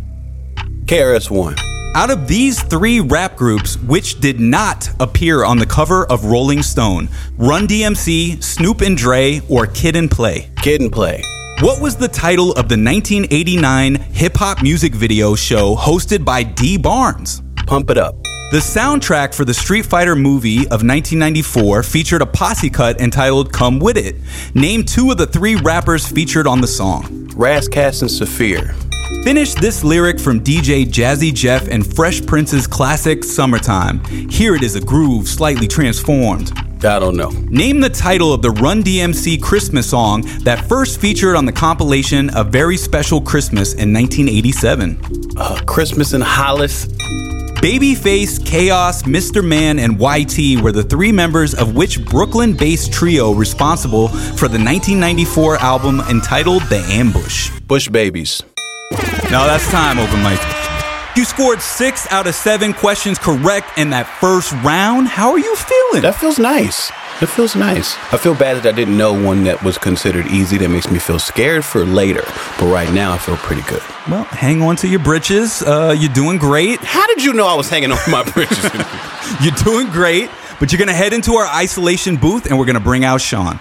KRS-One. 0.86 1.56
Out 1.94 2.10
of 2.10 2.28
these 2.28 2.60
three 2.64 3.02
rap 3.02 3.36
groups, 3.36 3.78
which 3.78 4.20
did 4.20 4.40
not 4.40 4.90
appear 5.00 5.44
on 5.44 5.60
the 5.60 5.66
cover 5.68 6.08
of 6.08 6.26
Rolling 6.26 6.64
Stone? 6.64 7.10
Run 7.38 7.68
DMC, 7.68 8.44
Snoop 8.44 8.82
and 8.82 8.98
Dre, 8.98 9.42
or 9.48 9.68
Kid 9.68 9.96
and 9.96 10.10
Play? 10.10 10.50
Kid 10.64 10.82
and 10.82 10.92
Play. 10.92 11.24
What 11.60 11.80
was 11.80 11.96
the 11.96 12.08
title 12.08 12.50
of 12.54 12.68
the 12.68 12.82
1989 12.82 13.96
hip 13.96 14.36
hop 14.38 14.64
music 14.64 14.96
video 14.96 15.36
show 15.36 15.76
hosted 15.76 16.26
by 16.26 16.42
Dee 16.42 16.78
Barnes? 16.78 17.44
Pump 17.68 17.92
It 17.92 18.00
Up. 18.00 18.16
The 18.52 18.58
soundtrack 18.58 19.34
for 19.34 19.44
the 19.44 19.56
Street 19.56 19.88
Fighter 19.88 20.16
movie 20.16 20.60
of 20.68 20.84
1994 20.84 21.82
featured 21.82 22.22
a 22.22 22.28
posse 22.28 22.70
cut 22.70 23.02
entitled 23.02 23.52
Come 23.52 23.80
With 23.80 23.98
It. 23.98 24.18
Name 24.54 24.84
two 24.84 25.10
of 25.10 25.18
the 25.18 25.26
three 25.26 25.56
rappers 25.56 26.08
featured 26.08 26.46
on 26.46 26.62
the 26.62 26.68
song. 26.68 27.28
Ras 27.36 27.68
and 27.68 28.10
Saafir. 28.10 28.76
Finish 29.24 29.56
this 29.56 29.84
lyric 29.84 30.20
from 30.20 30.42
DJ 30.42 30.86
Jazzy 30.86 31.34
Jeff 31.34 31.68
and 31.68 31.96
Fresh 31.96 32.28
Prince's 32.28 32.68
classic 32.68 33.24
Summertime. 33.24 34.00
Here 34.30 34.54
it 34.54 34.62
is 34.62 34.76
a 34.76 34.82
groove 34.82 35.28
slightly 35.28 35.68
transformed. 35.68 36.52
I 36.86 37.00
don't 37.00 37.18
know. 37.18 37.30
Name 37.50 37.80
the 37.80 37.90
title 37.90 38.32
of 38.32 38.42
the 38.42 38.52
Run 38.52 38.84
DMC 38.84 39.42
Christmas 39.42 39.90
song 39.90 40.22
that 40.44 40.68
first 40.70 41.02
featured 41.02 41.36
on 41.36 41.46
the 41.46 41.52
compilation 41.52 42.30
A 42.36 42.44
Very 42.44 42.78
Special 42.78 43.20
Christmas 43.22 43.74
in 43.74 43.92
1987. 43.92 45.36
Uh, 45.38 45.62
Christmas 45.66 46.14
in 46.14 46.22
Hollis. 46.22 46.88
Babyface, 47.56 48.46
Chaos, 48.46 49.04
Mr. 49.04 49.44
Man, 49.44 49.80
and 49.80 50.00
YT 50.00 50.62
were 50.62 50.72
the 50.72 50.84
three 50.84 51.12
members 51.12 51.56
of 51.56 51.76
which 51.76 52.06
Brooklyn 52.06 52.54
based 52.54 52.94
trio 52.94 53.34
responsible 53.34 54.10
for 54.10 54.48
the 54.48 54.60
1994 54.60 55.58
album 55.58 56.02
entitled 56.02 56.62
The 56.64 56.86
Ambush. 56.90 57.50
Bush 57.62 57.90
Babies. 57.90 58.44
Now 59.32 59.48
that's 59.48 59.70
time, 59.72 59.98
open 59.98 60.22
Mike. 60.22 60.65
You 61.16 61.24
scored 61.24 61.62
six 61.62 62.12
out 62.12 62.28
of 62.28 62.36
seven 62.36 62.74
questions 62.74 63.18
correct 63.18 63.78
in 63.78 63.92
that 63.92 64.04
first 64.20 64.52
round. 64.64 65.08
How 65.08 65.32
are 65.32 65.40
you 65.40 65.56
feeling? 65.56 66.02
That 66.02 66.16
feels 66.16 66.38
nice. 66.38 66.92
It 67.22 67.28
feels 67.28 67.56
nice. 67.56 67.96
I 68.12 68.18
feel 68.18 68.36
bad 68.36 68.58
that 68.58 68.66
I 68.66 68.76
didn't 68.76 68.98
know 68.98 69.14
one 69.14 69.46
that 69.46 69.64
was 69.64 69.78
considered 69.78 70.28
easy. 70.28 70.58
That 70.58 70.68
makes 70.68 70.92
me 70.92 71.00
feel 71.00 71.18
scared 71.18 71.64
for 71.64 71.86
later. 71.86 72.24
But 72.60 72.66
right 72.66 72.92
now, 72.94 73.14
I 73.14 73.18
feel 73.18 73.38
pretty 73.38 73.62
good. 73.62 73.82
well, 74.12 74.26
hang 74.26 74.62
on 74.62 74.76
to 74.78 74.90
your 74.90 75.00
britches. 75.00 75.62
Uh, 75.62 75.96
you're 75.98 76.12
doing 76.12 76.38
great. 76.38 76.80
How 76.82 77.08
did 77.08 77.24
you 77.24 77.32
know 77.32 77.48
I 77.48 77.56
was 77.56 77.70
hanging 77.70 77.94
on 77.94 78.00
my 78.10 78.24
britches? 78.32 78.64
You're 79.42 79.56
doing 79.64 79.88
great. 79.92 80.30
But 80.60 80.72
you're 80.72 80.78
going 80.78 80.88
to 80.88 80.94
head 80.94 81.12
into 81.12 81.34
our 81.34 81.48
isolation 81.48 82.16
booth 82.16 82.46
and 82.46 82.58
we're 82.60 82.66
going 82.66 82.76
to 82.78 82.80
bring 82.84 83.04
out 83.04 83.20
Sean. 83.20 83.60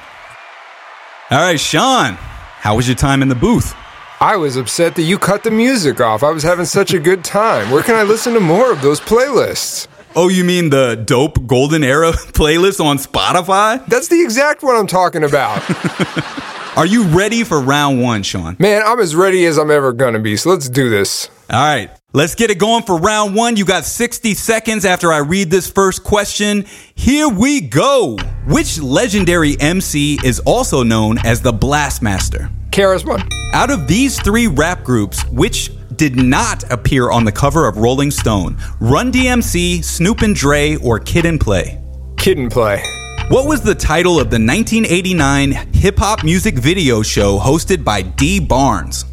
All 1.30 1.38
right, 1.40 1.58
Sean, 1.58 2.14
how 2.14 2.76
was 2.76 2.86
your 2.86 2.94
time 2.96 3.22
in 3.22 3.28
the 3.28 3.34
booth? 3.34 3.74
I 4.20 4.36
was 4.36 4.56
upset 4.56 4.94
that 4.94 5.02
you 5.02 5.18
cut 5.18 5.42
the 5.42 5.50
music 5.50 6.00
off. 6.00 6.22
I 6.22 6.30
was 6.30 6.42
having 6.42 6.64
such 6.66 6.94
a 6.94 6.98
good 7.00 7.24
time. 7.24 7.70
Where 7.70 7.82
can 7.82 7.96
I 7.96 8.04
listen 8.04 8.32
to 8.34 8.40
more 8.40 8.72
of 8.72 8.80
those 8.80 9.00
playlists? 9.00 9.88
Oh, 10.16 10.28
you 10.28 10.44
mean 10.44 10.70
the 10.70 10.94
dope 10.94 11.46
golden 11.46 11.82
era 11.82 12.12
playlist 12.32 12.82
on 12.82 12.98
Spotify? 12.98 13.84
That's 13.86 14.08
the 14.08 14.22
exact 14.22 14.62
one 14.62 14.76
I'm 14.76 14.86
talking 14.86 15.24
about. 15.24 15.62
Are 16.76 16.86
you 16.86 17.04
ready 17.04 17.44
for 17.44 17.60
round 17.60 18.02
one, 18.02 18.22
Sean? 18.22 18.56
Man, 18.58 18.82
I'm 18.84 18.98
as 19.00 19.14
ready 19.14 19.44
as 19.46 19.58
I'm 19.58 19.70
ever 19.70 19.92
gonna 19.92 20.18
be, 20.20 20.36
so 20.36 20.50
let's 20.50 20.68
do 20.68 20.88
this. 20.90 21.28
All 21.50 21.60
right, 21.60 21.90
let's 22.12 22.34
get 22.34 22.50
it 22.50 22.58
going 22.58 22.84
for 22.84 22.96
round 22.98 23.34
one. 23.34 23.56
You 23.56 23.64
got 23.64 23.84
60 23.84 24.34
seconds 24.34 24.84
after 24.84 25.12
I 25.12 25.18
read 25.18 25.50
this 25.50 25.70
first 25.70 26.02
question. 26.02 26.64
Here 26.94 27.28
we 27.28 27.60
go. 27.60 28.16
Which 28.46 28.80
legendary 28.80 29.56
MC 29.60 30.18
is 30.24 30.40
also 30.40 30.82
known 30.82 31.18
as 31.18 31.42
the 31.42 31.52
Blastmaster? 31.52 32.50
One. 32.76 33.22
Out 33.52 33.70
of 33.70 33.86
these 33.86 34.20
three 34.20 34.48
rap 34.48 34.82
groups, 34.82 35.24
which 35.28 35.70
did 35.94 36.16
not 36.16 36.64
appear 36.72 37.08
on 37.08 37.24
the 37.24 37.30
cover 37.30 37.68
of 37.68 37.76
Rolling 37.76 38.10
Stone? 38.10 38.56
Run 38.80 39.12
DMC, 39.12 39.84
Snoop 39.84 40.22
and 40.22 40.34
Dre, 40.34 40.74
or 40.78 40.98
Kid 40.98 41.24
and 41.24 41.40
Play? 41.40 41.80
Kid 42.16 42.36
and 42.36 42.50
play. 42.50 42.82
What 43.28 43.46
was 43.46 43.60
the 43.60 43.76
title 43.76 44.18
of 44.18 44.28
the 44.28 44.40
1989 44.40 45.52
hip 45.72 45.98
hop 45.98 46.24
music 46.24 46.56
video 46.56 47.02
show 47.02 47.38
hosted 47.38 47.84
by 47.84 48.02
Dee 48.02 48.40
Barnes? 48.40 49.04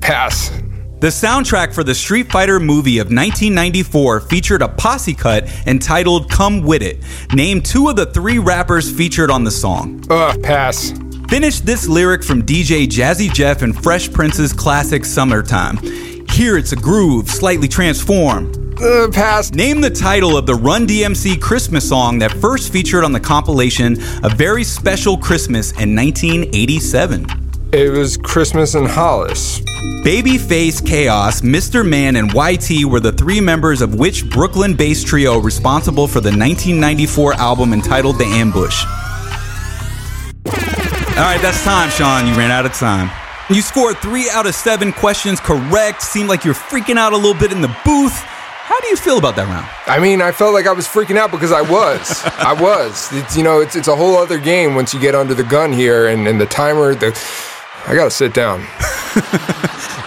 Pass. 0.00 0.50
The 1.00 1.08
soundtrack 1.08 1.74
for 1.74 1.82
the 1.82 1.94
Street 1.94 2.30
Fighter 2.30 2.60
movie 2.60 3.00
of 3.00 3.06
1994 3.06 4.20
featured 4.20 4.62
a 4.62 4.68
posse 4.68 5.12
cut 5.12 5.48
entitled 5.66 6.30
Come 6.30 6.62
With 6.62 6.82
It. 6.82 7.02
Name 7.34 7.62
two 7.62 7.88
of 7.88 7.96
the 7.96 8.06
three 8.06 8.38
rappers 8.38 8.96
featured 8.96 9.28
on 9.28 9.42
the 9.42 9.50
song. 9.50 10.04
Ugh, 10.08 10.40
pass. 10.40 10.92
Finish 11.28 11.58
this 11.60 11.88
lyric 11.88 12.22
from 12.22 12.44
DJ 12.44 12.86
Jazzy 12.86 13.32
Jeff 13.32 13.62
and 13.62 13.76
Fresh 13.82 14.12
Prince's 14.12 14.52
classic 14.52 15.04
Summertime. 15.04 15.76
Here 16.30 16.56
it's 16.56 16.70
a 16.70 16.76
groove, 16.76 17.28
slightly 17.28 17.66
transformed. 17.66 18.56
Uh, 18.80 19.08
pass. 19.10 19.50
Name 19.52 19.80
the 19.80 19.90
title 19.90 20.36
of 20.36 20.46
the 20.46 20.54
Run 20.54 20.86
DMC 20.86 21.40
Christmas 21.40 21.88
song 21.88 22.20
that 22.20 22.30
first 22.34 22.72
featured 22.72 23.02
on 23.02 23.12
the 23.12 23.18
compilation 23.18 23.96
A 24.22 24.28
Very 24.28 24.62
Special 24.62 25.16
Christmas 25.16 25.72
in 25.72 25.96
1987. 25.96 27.26
It 27.72 27.90
was 27.90 28.16
Christmas 28.16 28.76
in 28.76 28.84
Hollis. 28.84 29.58
Babyface 30.04 30.86
Chaos, 30.86 31.40
Mr. 31.40 31.86
Man, 31.86 32.14
and 32.14 32.32
YT 32.32 32.84
were 32.84 33.00
the 33.00 33.10
three 33.10 33.40
members 33.40 33.82
of 33.82 33.96
which 33.96 34.30
Brooklyn 34.30 34.76
based 34.76 35.08
trio 35.08 35.38
responsible 35.38 36.06
for 36.06 36.20
the 36.20 36.30
1994 36.30 37.34
album 37.34 37.72
entitled 37.72 38.16
The 38.18 38.26
Ambush. 38.26 38.84
All 41.16 41.22
right, 41.22 41.40
that's 41.40 41.64
time, 41.64 41.88
Sean. 41.88 42.26
You 42.26 42.34
ran 42.34 42.50
out 42.50 42.66
of 42.66 42.74
time. 42.74 43.10
You 43.48 43.62
scored 43.62 43.96
three 43.98 44.28
out 44.28 44.46
of 44.46 44.54
seven 44.54 44.92
questions 44.92 45.40
correct. 45.40 46.02
Seemed 46.02 46.28
like 46.28 46.44
you're 46.44 46.52
freaking 46.52 46.96
out 46.98 47.14
a 47.14 47.16
little 47.16 47.32
bit 47.32 47.52
in 47.52 47.62
the 47.62 47.74
booth. 47.86 48.12
How 48.12 48.78
do 48.80 48.88
you 48.88 48.96
feel 48.96 49.16
about 49.16 49.34
that 49.36 49.46
round? 49.46 49.66
I 49.86 49.98
mean, 49.98 50.20
I 50.20 50.30
felt 50.30 50.52
like 50.52 50.66
I 50.66 50.72
was 50.72 50.86
freaking 50.86 51.16
out 51.16 51.30
because 51.30 51.52
I 51.52 51.62
was. 51.62 52.22
I 52.24 52.52
was. 52.52 53.08
It's, 53.12 53.34
you 53.34 53.42
know, 53.42 53.60
it's 53.60 53.76
it's 53.76 53.88
a 53.88 53.96
whole 53.96 54.16
other 54.16 54.38
game 54.38 54.74
once 54.74 54.92
you 54.92 55.00
get 55.00 55.14
under 55.14 55.32
the 55.32 55.44
gun 55.44 55.72
here 55.72 56.08
and, 56.08 56.28
and 56.28 56.38
the 56.38 56.44
timer. 56.44 56.94
The 56.94 57.18
I 57.86 57.94
gotta 57.94 58.10
sit 58.10 58.34
down. 58.34 58.60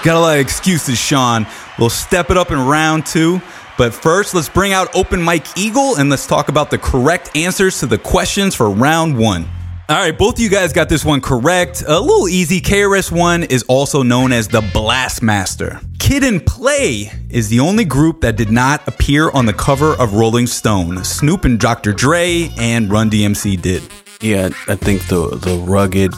Got 0.04 0.16
a 0.16 0.20
lot 0.20 0.36
of 0.36 0.42
excuses, 0.42 1.00
Sean. 1.00 1.48
We'll 1.80 1.89
step 1.89 2.30
it 2.30 2.38
up 2.38 2.51
in 2.51 2.60
round 2.60 3.08
two. 3.08 3.42
But 3.80 3.96
first, 3.96 4.36
let's 4.36 4.50
bring 4.50 4.74
out 4.74 4.96
Open 4.96 5.24
Mike 5.24 5.58
Eagle 5.58 5.96
and 5.96 6.12
let's 6.12 6.28
talk 6.28 6.50
about 6.50 6.70
the 6.70 6.78
correct 6.78 7.36
answers 7.36 7.80
to 7.80 7.88
the 7.88 7.98
questions 7.98 8.54
for 8.54 8.70
round 8.70 9.18
one. 9.18 9.48
All 9.89 9.96
right, 9.96 10.15
both 10.15 10.36
of 10.36 10.39
you 10.39 10.50
guys 10.51 10.72
got 10.72 10.88
this 10.88 11.03
one 11.03 11.19
correct. 11.19 11.84
A 11.88 12.00
little 12.00 12.29
easy. 12.29 12.62
KRS 12.62 13.12
One 13.12 13.41
is 13.41 13.63
also 13.63 14.03
known 14.03 14.31
as 14.31 14.48
the 14.48 14.62
Blastmaster. 14.62 15.84
Kid 15.98 16.24
and 16.24 16.46
Play 16.46 17.12
is 17.31 17.50
the 17.50 17.60
only 17.60 17.86
group 17.86 18.22
that 18.22 18.36
did 18.36 18.51
not 18.51 18.88
appear 18.88 19.31
on 19.31 19.48
the 19.48 19.53
cover 19.53 19.93
of 19.93 20.13
Rolling 20.13 20.46
Stone. 20.46 21.03
Snoop 21.03 21.43
and 21.43 21.60
Dr. 21.60 21.91
Dre 21.91 22.51
and 22.60 22.91
Run 22.91 23.10
DMC 23.10 23.60
did. 23.60 23.81
Yeah, 24.22 24.50
I 24.67 24.75
think 24.75 25.08
the 25.08 25.36
the 25.38 25.58
rugged, 25.58 26.13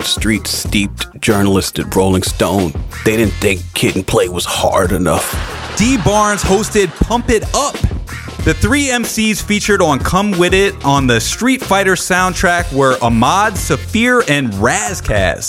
street 0.00 0.48
steeped 0.48 1.20
journalist 1.20 1.78
at 1.78 1.94
Rolling 1.94 2.24
Stone, 2.24 2.72
they 3.04 3.16
didn't 3.16 3.34
think 3.34 3.62
Kid 3.74 3.94
and 3.94 4.04
Play 4.04 4.28
was 4.28 4.44
hard 4.44 4.90
enough. 4.90 5.30
Dee 5.78 5.98
Barnes 5.98 6.42
hosted 6.42 6.88
Pump 7.06 7.30
It 7.30 7.44
Up. 7.54 7.76
The 8.44 8.52
three 8.52 8.88
MCs 8.88 9.42
featured 9.42 9.80
on 9.80 9.98
Come 10.00 10.32
With 10.32 10.52
It 10.52 10.74
on 10.84 11.06
the 11.06 11.18
Street 11.18 11.62
Fighter 11.62 11.94
soundtrack 11.94 12.70
were 12.74 12.98
Ahmad, 13.00 13.54
Saafir, 13.54 14.22
and 14.28 14.52
Ras 14.56 15.00
Kass. 15.00 15.48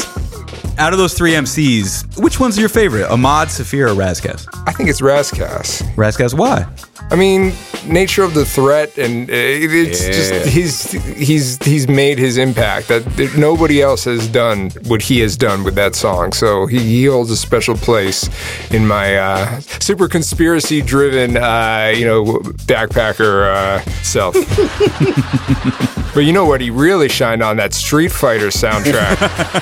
Out 0.78 0.94
of 0.94 0.98
those 0.98 1.14
three 1.14 1.34
MCs, 1.34 2.18
which 2.18 2.40
one's 2.40 2.58
your 2.58 2.70
favorite? 2.70 3.12
Ahmad, 3.12 3.50
Saafir, 3.50 3.90
or 3.90 3.96
Ras 3.96 4.22
Kass? 4.22 4.48
I 4.66 4.72
think 4.72 4.90
it's 4.90 5.02
Ras 5.02 5.30
Kass. 5.30 5.82
Razkaz, 5.98 6.34
why? 6.34 6.66
I 7.12 7.18
mean, 7.18 7.52
nature 7.88 8.24
of 8.24 8.34
the 8.34 8.46
threat, 8.46 8.98
and 8.98 9.30
it- 9.30 9.74
it's 9.74 10.02
Yeah. 10.06 10.12
just 10.14 10.46
he's 10.48 10.92
he's 11.28 11.58
he's 11.64 11.88
made 11.88 12.18
his 12.20 12.38
impact 12.38 12.88
that 12.88 13.04
that 13.18 13.38
nobody 13.38 13.82
else 13.82 14.04
has 14.06 14.28
done 14.28 14.72
what 14.88 15.02
he 15.02 15.20
has 15.20 15.38
done 15.38 15.64
with 15.64 15.76
that 15.76 15.96
song. 15.96 16.34
So 16.34 16.66
he, 16.68 16.80
he 16.80 17.06
holds 17.06 17.32
a 17.32 17.38
special 17.38 17.76
place 17.76 18.30
in 18.72 18.88
my 18.88 19.18
uh, 19.18 19.60
super 19.80 20.08
conspiracy 20.08 20.82
driven, 20.82 21.38
uh, 21.38 21.92
you 21.96 22.06
know, 22.06 22.24
backpacker 22.68 23.54
uh, 23.54 23.80
self. 24.04 24.34
but 26.14 26.22
you 26.26 26.32
know 26.34 26.46
what? 26.46 26.62
He 26.62 26.70
really 26.70 27.10
shined 27.10 27.44
on 27.44 27.58
that 27.58 27.74
Street 27.74 28.12
Fighter 28.12 28.48
soundtrack. 28.48 29.16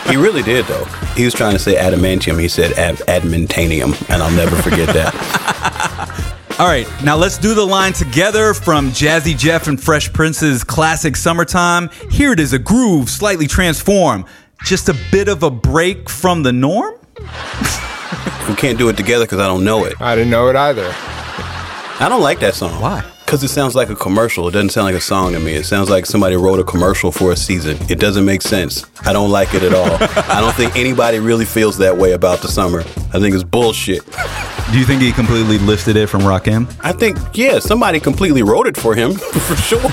He 0.14 0.18
really 0.18 0.44
did, 0.44 0.66
though. 0.66 0.84
He 1.16 1.24
was 1.26 1.34
trying 1.34 1.54
to 1.54 1.60
say 1.60 1.76
adamantium. 1.76 2.40
He 2.40 2.48
said 2.48 2.74
ad- 2.74 2.98
adamantanium, 3.08 3.96
and 4.10 4.22
I'll 4.22 4.32
never 4.36 4.56
forget 4.62 4.88
that. 4.90 6.20
All 6.60 6.68
right, 6.68 6.88
now 7.04 7.18
let's 7.18 7.40
do 7.40 7.56
the 7.56 7.66
line 7.66 7.94
together 7.94 8.54
from 8.54 8.90
Jazzy 8.90 9.36
Jeff 9.36 9.68
and 9.68 9.82
Fresh 9.82 10.14
Prince's 10.14 10.64
classic 10.64 11.16
Summertime. 11.16 11.90
Here 12.12 12.32
it 12.32 12.40
is 12.40 12.54
a 12.54 12.60
groove 12.60 13.10
slightly 13.10 13.48
transformed. 13.48 14.26
Just 14.64 14.88
a 14.88 14.96
bit 15.12 15.28
of 15.30 15.42
a 15.42 15.50
break 15.50 16.12
from 16.12 16.44
the 16.44 16.54
norm? 16.54 16.94
we 17.20 18.56
can't 18.56 18.78
do 18.78 18.88
it 18.90 18.98
together 18.98 19.26
because 19.26 19.40
I 19.40 19.48
don't 19.48 19.64
know 19.64 19.86
it. 19.86 20.00
I 20.00 20.14
didn't 20.16 20.30
know 20.30 20.48
it 20.48 20.56
either. 20.56 20.88
I 22.00 22.06
don't 22.08 22.22
like 22.22 22.40
that 22.42 22.54
song. 22.54 22.80
Why? 22.80 23.04
Because 23.26 23.44
it 23.44 23.50
sounds 23.50 23.76
like 23.76 23.90
a 23.90 23.96
commercial. 23.96 24.48
It 24.48 24.52
doesn't 24.52 24.70
sound 24.70 24.86
like 24.86 24.96
a 24.96 25.02
song 25.02 25.34
to 25.34 25.40
me. 25.40 25.54
It 25.54 25.66
sounds 25.66 25.90
like 25.90 26.06
somebody 26.06 26.36
wrote 26.36 26.60
a 26.60 26.64
commercial 26.64 27.12
for 27.12 27.32
a 27.32 27.36
season. 27.36 27.78
It 27.90 28.00
doesn't 28.00 28.26
make 28.26 28.44
sense. 28.44 28.86
I 29.02 29.12
don't 29.12 29.32
like 29.32 29.56
it 29.56 29.64
at 29.64 29.74
all. 29.74 29.98
I 30.32 30.40
don't 30.40 30.54
think 30.54 30.76
anybody 30.76 31.18
really 31.18 31.46
feels 31.46 31.80
that 31.80 31.98
way 31.98 32.12
about 32.12 32.44
the 32.44 32.48
summer. 32.48 32.82
I 33.12 33.20
think 33.20 33.34
it's 33.34 33.44
bullshit. 33.44 34.04
Do 34.74 34.80
you 34.80 34.86
think 34.86 35.04
he 35.04 35.12
completely 35.12 35.60
lifted 35.60 35.96
it 35.98 36.08
from 36.08 36.22
Rakim? 36.22 36.68
I 36.82 36.94
think, 36.94 37.20
yeah, 37.36 37.60
somebody 37.60 38.00
completely 38.00 38.42
wrote 38.42 38.66
it 38.66 38.76
for 38.76 38.96
him, 38.96 39.14
for 39.14 39.56
sure. 39.56 39.80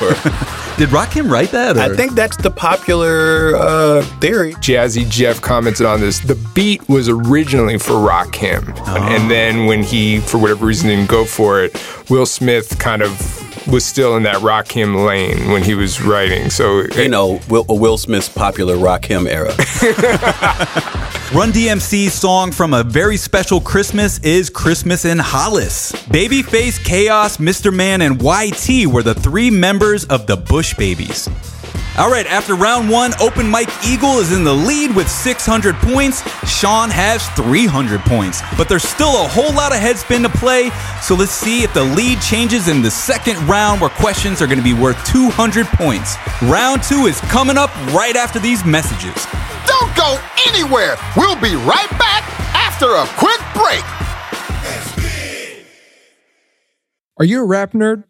Did 0.78 0.88
Rakim 0.88 1.30
write 1.30 1.50
that? 1.50 1.76
Or? 1.76 1.80
I 1.80 1.94
think 1.94 2.12
that's 2.12 2.38
the 2.38 2.50
popular 2.50 3.54
uh, 3.56 4.00
theory. 4.20 4.54
Jazzy 4.54 5.06
Jeff 5.06 5.42
commented 5.42 5.84
on 5.84 6.00
this. 6.00 6.20
The 6.20 6.34
beat 6.54 6.88
was 6.88 7.10
originally 7.10 7.76
for 7.76 7.92
Rakim, 7.92 8.74
and 8.88 9.30
then 9.30 9.66
when 9.66 9.82
he, 9.82 10.20
for 10.20 10.38
whatever 10.38 10.64
reason, 10.64 10.88
didn't 10.88 11.10
go 11.10 11.26
for 11.26 11.62
it, 11.62 11.76
Will 12.08 12.24
Smith 12.24 12.78
kind 12.78 13.02
of 13.02 13.10
was 13.66 13.84
still 13.84 14.16
in 14.16 14.22
that 14.24 14.36
Rakim 14.36 15.06
lane 15.06 15.50
when 15.50 15.62
he 15.62 15.74
was 15.74 16.00
writing. 16.00 16.50
So 16.50 16.82
You 16.96 17.08
know, 17.08 17.40
Will, 17.48 17.64
Will 17.68 17.98
Smith's 17.98 18.28
popular 18.28 18.76
Rakim 18.76 19.26
era. 19.26 19.50
Run 21.32 21.52
DMC's 21.52 22.12
song 22.12 22.50
from 22.50 22.74
a 22.74 22.82
very 22.82 23.16
special 23.16 23.60
Christmas 23.60 24.18
is 24.20 24.50
Christmas 24.50 25.04
in 25.04 25.18
Hollis. 25.18 25.92
Babyface, 26.06 26.84
Chaos, 26.84 27.36
Mr. 27.36 27.72
Man, 27.72 28.02
and 28.02 28.20
YT 28.20 28.86
were 28.86 29.02
the 29.02 29.14
three 29.14 29.50
members 29.50 30.04
of 30.06 30.26
the 30.26 30.36
Bush 30.36 30.74
Babies. 30.74 31.28
All 31.98 32.08
right, 32.08 32.26
after 32.26 32.54
round 32.54 32.88
one, 32.88 33.12
Open 33.20 33.50
Mike 33.50 33.68
Eagle 33.84 34.20
is 34.20 34.32
in 34.32 34.44
the 34.44 34.54
lead 34.54 34.94
with 34.94 35.08
600 35.10 35.74
points. 35.76 36.22
Sean 36.48 36.88
has 36.88 37.28
300 37.30 38.00
points, 38.02 38.40
but 38.56 38.68
there's 38.68 38.84
still 38.84 39.24
a 39.24 39.28
whole 39.28 39.52
lot 39.52 39.72
of 39.72 39.78
headspin 39.78 40.22
to 40.22 40.28
play. 40.38 40.70
So 41.02 41.14
let's 41.14 41.32
see 41.32 41.62
if 41.62 41.74
the 41.74 41.82
lead 41.82 42.20
changes 42.22 42.68
in 42.68 42.80
the 42.80 42.90
second 42.90 43.36
round 43.48 43.80
where 43.80 43.90
questions 43.90 44.40
are 44.40 44.46
going 44.46 44.58
to 44.58 44.64
be 44.64 44.72
worth 44.72 45.04
200 45.04 45.66
points. 45.66 46.14
Round 46.42 46.82
two 46.82 47.06
is 47.06 47.20
coming 47.22 47.58
up 47.58 47.74
right 47.92 48.16
after 48.16 48.38
these 48.38 48.64
messages. 48.64 49.26
Don't 49.66 49.94
go 49.96 50.16
anywhere. 50.46 50.96
We'll 51.16 51.40
be 51.40 51.56
right 51.56 51.90
back 51.98 52.22
after 52.54 52.86
a 52.94 53.04
quick 53.18 53.40
break. 53.52 53.84
Are 57.18 57.24
you 57.24 57.42
a 57.42 57.46
rap 57.46 57.72
nerd? 57.72 58.04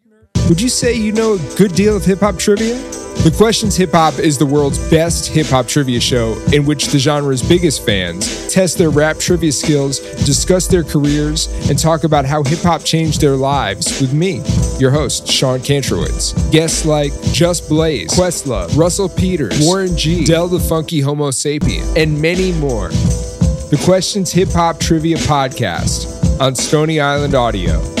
Would 0.47 0.61
you 0.61 0.69
say 0.69 0.93
you 0.93 1.11
know 1.11 1.33
a 1.33 1.55
good 1.57 1.73
deal 1.73 1.97
of 1.97 2.05
hip 2.05 2.19
hop 2.19 2.37
trivia? 2.37 2.75
The 3.23 3.29
Questions 3.29 3.75
Hip 3.75 3.91
Hop 3.91 4.17
is 4.17 4.39
the 4.39 4.47
world's 4.47 4.79
best 4.89 5.27
hip 5.27 5.45
hop 5.45 5.67
trivia 5.67 5.99
show 5.99 6.35
in 6.51 6.65
which 6.65 6.87
the 6.87 6.97
genre's 6.97 7.47
biggest 7.47 7.85
fans 7.85 8.51
test 8.51 8.79
their 8.79 8.89
rap 8.89 9.19
trivia 9.19 9.51
skills, 9.51 9.99
discuss 10.25 10.65
their 10.65 10.83
careers, 10.83 11.45
and 11.69 11.77
talk 11.77 12.03
about 12.03 12.25
how 12.25 12.43
hip 12.43 12.61
hop 12.61 12.83
changed 12.83 13.21
their 13.21 13.35
lives 13.35 14.01
with 14.01 14.11
me, 14.11 14.41
your 14.79 14.89
host, 14.89 15.27
Sean 15.27 15.59
Kantrowitz. 15.59 16.51
Guests 16.51 16.83
like 16.83 17.13
Just 17.25 17.69
Blaze, 17.69 18.09
Questlove, 18.09 18.75
Russell 18.75 19.07
Peters, 19.07 19.59
Warren 19.61 19.95
G, 19.95 20.25
Del 20.25 20.47
the 20.47 20.59
Funky 20.59 20.99
Homo 20.99 21.29
Sapien, 21.29 21.95
and 21.95 22.19
many 22.19 22.53
more. 22.53 22.89
The 22.89 23.79
Questions 23.85 24.31
Hip 24.31 24.49
Hop 24.53 24.79
Trivia 24.79 25.17
Podcast 25.17 26.41
on 26.41 26.55
Stony 26.55 26.99
Island 26.99 27.35
Audio. 27.35 28.00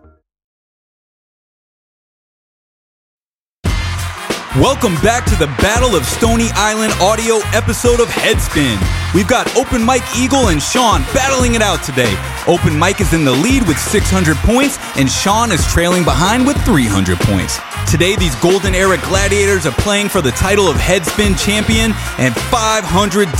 Welcome 4.59 4.95
back 4.95 5.23
to 5.27 5.35
the 5.37 5.47
Battle 5.63 5.95
of 5.95 6.03
Stony 6.03 6.49
Island 6.55 6.91
audio 6.99 7.39
episode 7.55 8.01
of 8.01 8.09
Headspin. 8.09 8.75
We've 9.15 9.25
got 9.25 9.47
Open 9.55 9.81
Mike 9.81 10.03
Eagle 10.13 10.49
and 10.49 10.61
Sean 10.61 11.03
battling 11.15 11.55
it 11.55 11.61
out 11.61 11.81
today. 11.83 12.13
Open 12.47 12.77
Mike 12.77 12.99
is 12.99 13.13
in 13.13 13.23
the 13.23 13.31
lead 13.31 13.65
with 13.65 13.79
600 13.79 14.35
points, 14.43 14.77
and 14.97 15.09
Sean 15.09 15.53
is 15.53 15.65
trailing 15.67 16.03
behind 16.03 16.45
with 16.45 16.57
300 16.65 17.17
points. 17.19 17.59
Today, 17.89 18.17
these 18.17 18.35
Golden 18.43 18.75
Era 18.75 18.97
Gladiators 18.97 19.65
are 19.65 19.71
playing 19.71 20.09
for 20.09 20.19
the 20.19 20.31
title 20.31 20.67
of 20.67 20.75
Headspin 20.75 21.39
Champion 21.39 21.93
and 22.19 22.35
$500. 22.51 23.31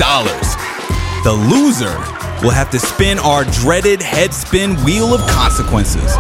The 1.25 1.33
loser 1.33 1.99
will 2.41 2.55
have 2.55 2.69
to 2.71 2.79
spin 2.79 3.19
our 3.19 3.43
dreaded 3.43 3.99
Headspin 3.99 4.81
Wheel 4.85 5.13
of 5.13 5.19
Consequences. 5.27 6.15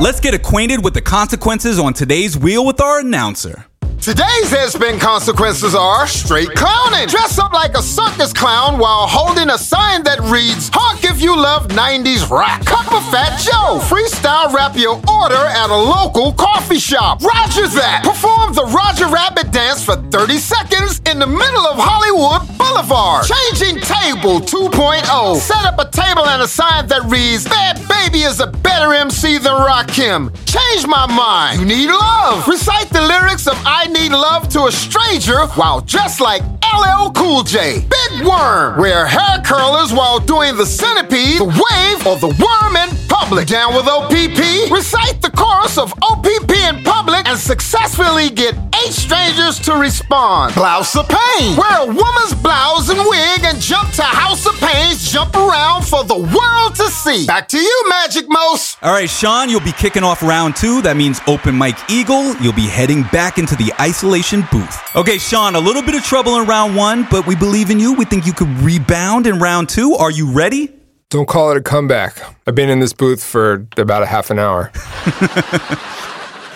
Let's 0.00 0.20
get 0.20 0.32
acquainted 0.32 0.82
with 0.82 0.94
the 0.94 1.02
consequences 1.02 1.78
on 1.78 1.92
today's 1.92 2.38
wheel 2.38 2.64
with 2.64 2.80
our 2.80 3.00
announcer. 3.00 3.66
Today's 4.02 4.50
headspin 4.50 4.98
consequences 4.98 5.76
are 5.76 6.08
straight 6.08 6.50
clowning. 6.56 7.06
Dress 7.06 7.38
up 7.38 7.52
like 7.52 7.78
a 7.78 7.82
circus 7.82 8.32
clown 8.32 8.76
while 8.80 9.06
holding 9.06 9.48
a 9.48 9.56
sign 9.56 10.02
that 10.02 10.18
reads, 10.22 10.70
Honk 10.74 11.04
if 11.04 11.22
you 11.22 11.36
love 11.36 11.68
90s 11.68 12.28
rock. 12.28 12.66
Cup 12.66 12.92
of 12.92 13.08
Fat 13.12 13.38
Joe. 13.38 13.78
Freestyle 13.86 14.52
rap 14.52 14.74
your 14.76 14.98
order 15.06 15.38
at 15.38 15.70
a 15.70 15.76
local 15.76 16.32
coffee 16.32 16.80
shop. 16.80 17.22
Roger 17.22 17.68
that. 17.78 18.02
Perform 18.02 18.52
the 18.54 18.66
Roger 18.74 19.06
Rabbit 19.06 19.52
dance 19.52 19.84
for 19.84 19.94
30 19.94 20.36
seconds 20.38 21.00
in 21.06 21.20
the 21.20 21.26
middle 21.28 21.64
of 21.70 21.78
Hollywood 21.78 22.42
Boulevard. 22.58 23.30
Changing 23.30 23.78
Table 23.86 24.42
2.0. 24.42 25.36
Set 25.36 25.62
up 25.62 25.78
a 25.78 25.88
table 25.94 26.26
and 26.26 26.42
a 26.42 26.48
sign 26.48 26.88
that 26.88 27.06
reads, 27.06 27.46
Bhad 27.46 27.78
Bhabie 27.86 28.26
is 28.26 28.40
a 28.40 28.48
better 28.48 28.94
MC 28.94 29.38
than 29.38 29.54
Rakim. 29.54 30.34
Change 30.44 30.88
my 30.88 31.06
mind. 31.06 31.60
You 31.60 31.66
need 31.66 31.86
love. 31.86 32.48
Recite 32.48 32.90
the 32.90 33.02
lyrics 33.02 33.46
of 33.46 33.54
I 33.64 33.91
Need 33.92 34.12
Love 34.12 34.48
to 34.48 34.64
a 34.64 34.72
Stranger 34.72 35.46
while 35.48 35.82
dressed 35.82 36.20
like 36.20 36.42
LL 36.62 37.10
Cool 37.12 37.42
J. 37.42 37.80
Big 37.80 38.26
Worm. 38.26 38.78
Wear 38.78 39.04
hair 39.04 39.42
curlers 39.44 39.92
while 39.92 40.18
doing 40.18 40.56
the 40.56 40.64
centipede, 40.64 41.38
the 41.38 41.44
wave, 41.44 42.06
or 42.06 42.16
the 42.16 42.28
worm 42.28 42.76
in 42.76 43.01
public. 43.22 43.46
Down 43.46 43.74
with 43.74 43.86
OPP? 43.86 44.70
Recite 44.70 45.22
the 45.22 45.30
chorus 45.30 45.78
of 45.78 45.92
OPP 46.02 46.50
in 46.50 46.82
public 46.82 47.26
and 47.28 47.38
successfully 47.38 48.30
get 48.30 48.54
eight 48.82 48.92
strangers 48.92 49.58
to 49.60 49.74
respond. 49.74 50.54
Blouse 50.54 50.96
of 50.96 51.08
Pain. 51.08 51.56
Wear 51.56 51.82
a 51.82 51.86
woman's 51.86 52.34
blouse 52.34 52.88
and 52.88 52.98
wig 52.98 53.44
and 53.44 53.60
jump 53.60 53.90
to 53.92 54.02
House 54.02 54.44
of 54.46 54.54
Pains. 54.58 55.10
Jump 55.10 55.36
around 55.36 55.84
for 55.84 56.02
the 56.04 56.16
world 56.18 56.74
to 56.76 56.88
see. 56.90 57.26
Back 57.26 57.48
to 57.48 57.58
you, 57.58 57.84
Magic 57.88 58.28
Mouse. 58.28 58.76
All 58.82 58.92
right, 58.92 59.08
Sean, 59.08 59.48
you'll 59.48 59.60
be 59.60 59.72
kicking 59.72 60.02
off 60.02 60.22
round 60.22 60.56
two. 60.56 60.82
That 60.82 60.96
means 60.96 61.20
open 61.28 61.54
Mike 61.54 61.78
Eagle. 61.88 62.34
You'll 62.36 62.52
be 62.52 62.66
heading 62.66 63.04
back 63.12 63.38
into 63.38 63.54
the 63.54 63.72
isolation 63.80 64.44
booth. 64.50 64.76
Okay, 64.96 65.18
Sean, 65.18 65.54
a 65.54 65.60
little 65.60 65.82
bit 65.82 65.94
of 65.94 66.02
trouble 66.02 66.40
in 66.40 66.46
round 66.46 66.74
one, 66.74 67.06
but 67.10 67.26
we 67.26 67.36
believe 67.36 67.70
in 67.70 67.78
you. 67.78 67.94
We 67.94 68.04
think 68.04 68.26
you 68.26 68.32
could 68.32 68.48
rebound 68.58 69.26
in 69.26 69.38
round 69.38 69.68
two. 69.68 69.94
Are 69.94 70.10
you 70.10 70.32
ready? 70.32 70.81
Don't 71.12 71.28
call 71.28 71.50
it 71.50 71.58
a 71.58 71.60
comeback. 71.60 72.22
I've 72.46 72.54
been 72.54 72.70
in 72.70 72.80
this 72.80 72.94
booth 72.94 73.22
for 73.22 73.66
about 73.76 74.02
a 74.02 74.06
half 74.06 74.30
an 74.30 74.38
hour. 74.38 74.72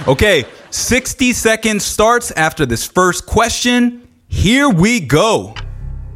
Okay, 0.07 0.45
60 0.71 1.33
seconds 1.33 1.85
starts 1.85 2.31
after 2.33 2.65
this 2.65 2.87
first 2.87 3.27
question. 3.27 4.07
Here 4.29 4.69
we 4.69 5.01
go. 5.01 5.53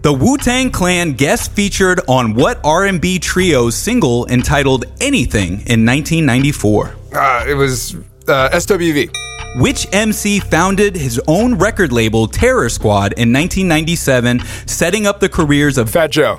The 0.02 0.12
Wu-Tang 0.12 0.70
Clan 0.70 1.14
guest 1.14 1.52
featured 1.52 2.00
on 2.06 2.34
what 2.34 2.60
R&B 2.62 3.18
trio's 3.18 3.74
single 3.74 4.28
entitled 4.28 4.84
Anything 5.00 5.66
in 5.66 5.84
1994? 5.84 6.94
Uh, 7.12 7.44
it 7.48 7.54
was 7.54 7.96
uh, 8.28 8.50
SWV. 8.50 9.10
Which 9.56 9.88
MC 9.92 10.38
founded 10.38 10.94
his 10.94 11.20
own 11.26 11.56
record 11.56 11.90
label 11.92 12.28
Terror 12.28 12.68
Squad 12.68 13.14
in 13.14 13.32
1997, 13.32 14.40
setting 14.66 15.06
up 15.06 15.18
the 15.18 15.28
careers 15.28 15.78
of 15.78 15.90
Fat 15.90 16.12
Joe. 16.12 16.36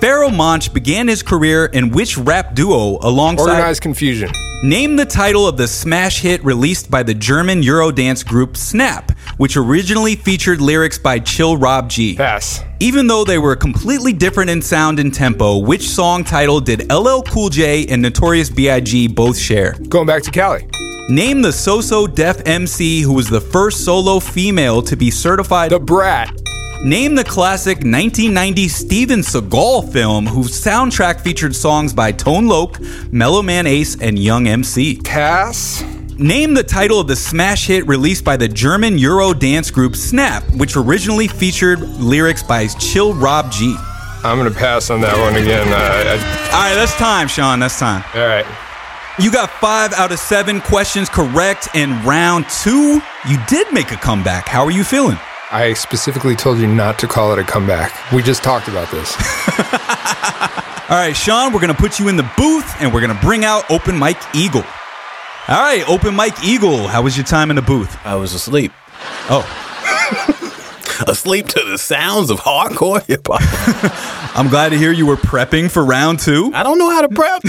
Pharoahe 0.00 0.34
Monch 0.34 0.72
began 0.72 1.08
his 1.08 1.24
career 1.24 1.64
in 1.66 1.90
which 1.90 2.16
rap 2.16 2.54
duo 2.54 2.98
alongside 3.00 3.50
Organized 3.50 3.82
Confusion. 3.82 4.30
Name 4.62 4.94
the 4.94 5.04
title 5.04 5.46
of 5.48 5.56
the 5.56 5.66
smash 5.66 6.20
hit 6.20 6.44
released 6.44 6.88
by 6.88 7.02
the 7.02 7.14
German 7.14 7.62
Eurodance 7.62 8.24
group 8.24 8.56
Snap, 8.56 9.10
which 9.38 9.56
originally 9.56 10.14
featured 10.14 10.60
lyrics 10.60 10.98
by 10.98 11.18
Chill 11.18 11.56
Rob 11.56 11.90
G. 11.90 12.14
Pass. 12.14 12.62
Even 12.78 13.08
though 13.08 13.24
they 13.24 13.38
were 13.38 13.56
completely 13.56 14.12
different 14.12 14.50
in 14.50 14.62
sound 14.62 15.00
and 15.00 15.12
tempo, 15.12 15.58
which 15.58 15.88
song 15.88 16.22
title 16.22 16.60
did 16.60 16.92
LL 16.92 17.22
Cool 17.22 17.48
J 17.48 17.84
and 17.86 18.00
Notorious 18.00 18.50
B.I.G. 18.50 19.08
both 19.08 19.36
share? 19.36 19.72
Going 19.88 20.06
back 20.06 20.22
to 20.22 20.30
Cali. 20.30 20.68
Name 21.08 21.42
the 21.42 21.52
So 21.52 21.80
So 21.80 22.06
Def 22.06 22.46
MC 22.46 23.00
who 23.00 23.14
was 23.14 23.28
the 23.28 23.40
first 23.40 23.84
solo 23.84 24.20
female 24.20 24.80
to 24.82 24.96
be 24.96 25.10
certified. 25.10 25.72
The 25.72 25.80
Brat. 25.80 26.30
Name 26.84 27.16
the 27.16 27.24
classic 27.24 27.78
1990 27.78 28.68
Steven 28.68 29.18
Seagal 29.18 29.92
film 29.92 30.26
whose 30.26 30.52
soundtrack 30.52 31.20
featured 31.20 31.56
songs 31.56 31.92
by 31.92 32.12
Tone 32.12 32.46
Loc, 32.46 32.78
Mellow 33.10 33.42
Man 33.42 33.66
Ace, 33.66 34.00
and 34.00 34.16
Young 34.16 34.46
MC. 34.46 35.00
Pass. 35.00 35.82
Name 36.18 36.54
the 36.54 36.62
title 36.62 37.00
of 37.00 37.08
the 37.08 37.16
smash 37.16 37.66
hit 37.66 37.84
released 37.88 38.24
by 38.24 38.36
the 38.36 38.46
German 38.46 38.96
Euro 38.96 39.32
dance 39.34 39.72
group 39.72 39.96
Snap, 39.96 40.44
which 40.54 40.76
originally 40.76 41.26
featured 41.26 41.80
lyrics 41.98 42.44
by 42.44 42.68
Chill 42.68 43.12
Rob 43.12 43.50
G. 43.50 43.74
I'm 44.22 44.38
going 44.38 44.50
to 44.50 44.56
pass 44.56 44.88
on 44.88 45.00
that 45.00 45.18
one 45.18 45.34
again. 45.34 45.66
Uh, 45.66 46.52
All 46.54 46.62
right, 46.62 46.74
that's 46.76 46.94
time, 46.94 47.26
Sean. 47.26 47.58
That's 47.58 47.78
time. 47.78 48.04
All 48.14 48.20
right. 48.26 48.46
You 49.18 49.32
got 49.32 49.50
five 49.50 49.92
out 49.94 50.12
of 50.12 50.20
seven 50.20 50.60
questions 50.60 51.08
correct 51.08 51.70
in 51.74 51.90
round 52.04 52.46
two. 52.62 53.00
You 53.28 53.38
did 53.48 53.72
make 53.72 53.90
a 53.90 53.96
comeback. 53.96 54.46
How 54.46 54.64
are 54.64 54.70
you 54.70 54.84
feeling? 54.84 55.18
I 55.50 55.72
specifically 55.72 56.36
told 56.36 56.58
you 56.58 56.66
not 56.66 56.98
to 56.98 57.06
call 57.06 57.32
it 57.32 57.38
a 57.38 57.44
comeback. 57.44 58.12
We 58.12 58.22
just 58.22 58.42
talked 58.42 58.68
about 58.68 58.90
this. 58.90 59.14
All 60.90 60.96
right, 60.96 61.14
Sean, 61.16 61.52
we're 61.52 61.60
going 61.60 61.74
to 61.74 61.80
put 61.80 61.98
you 61.98 62.08
in 62.08 62.16
the 62.16 62.30
booth 62.36 62.70
and 62.80 62.92
we're 62.92 63.00
going 63.00 63.14
to 63.14 63.22
bring 63.22 63.44
out 63.44 63.70
Open 63.70 63.96
Mike 63.96 64.20
Eagle. 64.34 64.64
All 65.48 65.56
right, 65.56 65.84
Open 65.88 66.14
Mike 66.14 66.44
Eagle, 66.44 66.86
how 66.86 67.02
was 67.02 67.16
your 67.16 67.24
time 67.24 67.48
in 67.50 67.56
the 67.56 67.62
booth? 67.62 67.96
I 68.04 68.14
was 68.16 68.34
asleep. 68.34 68.72
Oh, 69.30 69.46
Asleep 71.06 71.46
to 71.48 71.62
the 71.64 71.78
sounds 71.78 72.28
of 72.28 72.40
hardcore 72.40 73.04
hip 73.06 73.28
hop. 73.30 73.40
I'm 74.36 74.48
glad 74.48 74.70
to 74.70 74.78
hear 74.78 74.90
you 74.92 75.06
were 75.06 75.16
prepping 75.16 75.70
for 75.70 75.84
round 75.84 76.18
two. 76.18 76.50
I 76.52 76.62
don't 76.62 76.78
know 76.78 76.90
how 76.90 77.02
to 77.02 77.08
prep. 77.08 77.42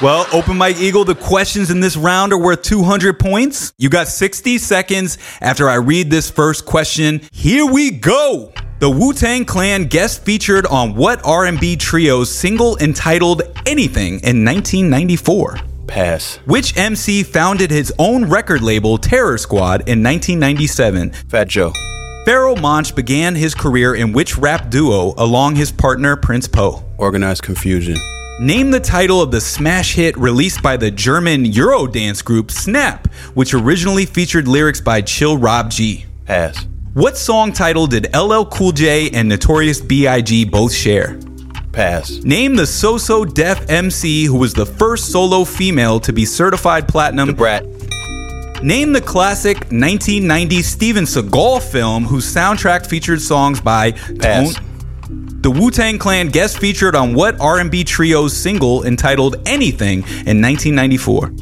Well, 0.00 0.28
Open 0.32 0.56
Mike 0.56 0.76
Eagle, 0.76 1.04
the 1.04 1.16
questions 1.16 1.72
in 1.72 1.80
this 1.80 1.96
round 1.96 2.32
are 2.32 2.38
worth 2.38 2.62
200 2.62 3.18
points. 3.18 3.72
You 3.78 3.90
got 3.90 4.06
60 4.06 4.56
seconds 4.58 5.18
after 5.40 5.68
I 5.68 5.74
read 5.74 6.08
this 6.08 6.30
first 6.30 6.64
question. 6.64 7.20
Here 7.32 7.66
we 7.66 7.90
go. 7.90 8.52
The 8.78 8.88
Wu-Tang 8.88 9.44
Clan 9.44 9.86
guest 9.86 10.22
featured 10.22 10.66
on 10.66 10.94
what 10.94 11.20
R&B 11.26 11.74
trio's 11.78 12.32
single 12.32 12.76
entitled 12.78 13.42
Anything 13.66 14.20
in 14.20 14.44
1994? 14.44 15.58
Pass. 15.88 16.36
Which 16.44 16.76
MC 16.76 17.24
founded 17.24 17.72
his 17.72 17.92
own 17.98 18.26
record 18.26 18.62
label 18.62 18.98
Terror 18.98 19.36
Squad 19.36 19.80
in 19.88 20.00
1997? 20.04 21.10
Fat 21.10 21.48
Joe. 21.48 21.72
Pharoahe 22.24 22.60
Monch 22.60 22.94
began 22.94 23.34
his 23.34 23.52
career 23.52 23.96
in 23.96 24.12
which 24.12 24.38
rap 24.38 24.70
duo 24.70 25.14
along 25.18 25.56
his 25.56 25.72
partner 25.72 26.14
Prince 26.14 26.46
Po? 26.46 26.84
Organized 26.98 27.42
confusion. 27.42 27.96
Name 28.40 28.70
the 28.70 28.78
title 28.78 29.20
of 29.20 29.32
the 29.32 29.40
smash 29.40 29.94
hit 29.94 30.16
released 30.16 30.62
by 30.62 30.76
the 30.76 30.92
German 30.92 31.42
Eurodance 31.44 32.24
group 32.24 32.52
Snap, 32.52 33.08
which 33.34 33.52
originally 33.52 34.06
featured 34.06 34.46
lyrics 34.46 34.80
by 34.80 35.00
Chill 35.00 35.36
Rob 35.36 35.72
G. 35.72 36.06
Pass. 36.24 36.64
What 36.94 37.16
song 37.16 37.52
title 37.52 37.88
did 37.88 38.14
LL 38.16 38.44
Cool 38.44 38.70
J 38.70 39.10
and 39.10 39.28
Notorious 39.28 39.80
B.I.G. 39.80 40.44
both 40.44 40.72
share? 40.72 41.18
Pass. 41.72 42.10
Name 42.22 42.54
the 42.54 42.66
So 42.66 42.96
So 42.96 43.24
Def 43.24 43.68
MC 43.68 44.26
who 44.26 44.36
was 44.36 44.54
the 44.54 44.66
first 44.66 45.10
solo 45.10 45.42
female 45.44 45.98
to 45.98 46.12
be 46.12 46.24
certified 46.24 46.86
platinum. 46.86 47.26
The 47.26 47.34
Brat. 47.34 47.64
Name 48.62 48.92
the 48.92 49.00
classic 49.00 49.56
1990 49.72 50.62
Steven 50.62 51.04
Seagal 51.04 51.62
film 51.72 52.04
whose 52.04 52.32
soundtrack 52.32 52.86
featured 52.86 53.20
songs 53.20 53.60
by 53.60 53.92
Pass. 53.92 54.54
Tone- 54.54 54.64
the 55.48 55.58
Wu-Tang 55.58 55.96
Clan 55.98 56.28
guest 56.28 56.58
featured 56.58 56.94
on 56.94 57.14
what 57.14 57.40
R&B 57.40 57.82
trio's 57.82 58.36
single 58.36 58.84
entitled 58.84 59.36
Anything 59.46 60.00
in 60.26 60.42
1994? 60.42 61.32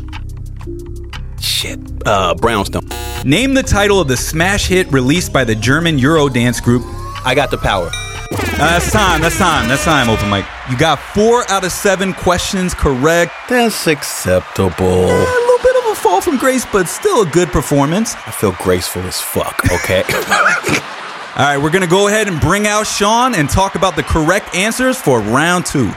Shit. 1.40 1.80
Uh, 2.06 2.32
Brownstone. 2.36 2.88
Name 3.24 3.52
the 3.54 3.64
title 3.64 4.00
of 4.00 4.06
the 4.06 4.16
smash 4.16 4.68
hit 4.68 4.86
released 4.92 5.32
by 5.32 5.42
the 5.42 5.56
German 5.56 5.98
Eurodance 5.98 6.62
group. 6.62 6.84
I 7.24 7.34
got 7.34 7.50
the 7.50 7.58
power. 7.58 7.90
Uh, 7.90 8.56
that's 8.58 8.92
time. 8.92 9.20
That's 9.20 9.38
time. 9.38 9.68
That's 9.68 9.84
time. 9.84 10.08
Open 10.08 10.28
Mike. 10.28 10.46
You 10.70 10.78
got 10.78 11.00
four 11.00 11.42
out 11.50 11.64
of 11.64 11.72
seven 11.72 12.14
questions 12.14 12.74
correct. 12.74 13.32
That's 13.48 13.88
acceptable. 13.88 14.86
A 14.86 15.18
little 15.18 15.58
bit 15.64 15.76
of 15.82 15.90
a 15.90 15.94
fall 15.96 16.20
from 16.20 16.36
grace, 16.38 16.64
but 16.64 16.86
still 16.86 17.22
a 17.22 17.26
good 17.26 17.48
performance. 17.48 18.14
I 18.14 18.30
feel 18.30 18.52
graceful 18.52 19.02
as 19.02 19.20
fuck, 19.20 19.60
okay? 19.72 20.04
All 21.38 21.42
right, 21.44 21.58
we're 21.58 21.70
gonna 21.70 21.86
go 21.86 22.08
ahead 22.08 22.28
and 22.28 22.40
bring 22.40 22.66
out 22.66 22.86
Sean 22.86 23.34
and 23.34 23.50
talk 23.50 23.74
about 23.74 23.94
the 23.94 24.02
correct 24.02 24.54
answers 24.54 24.98
for 24.98 25.20
round 25.20 25.66
two. 25.66 25.92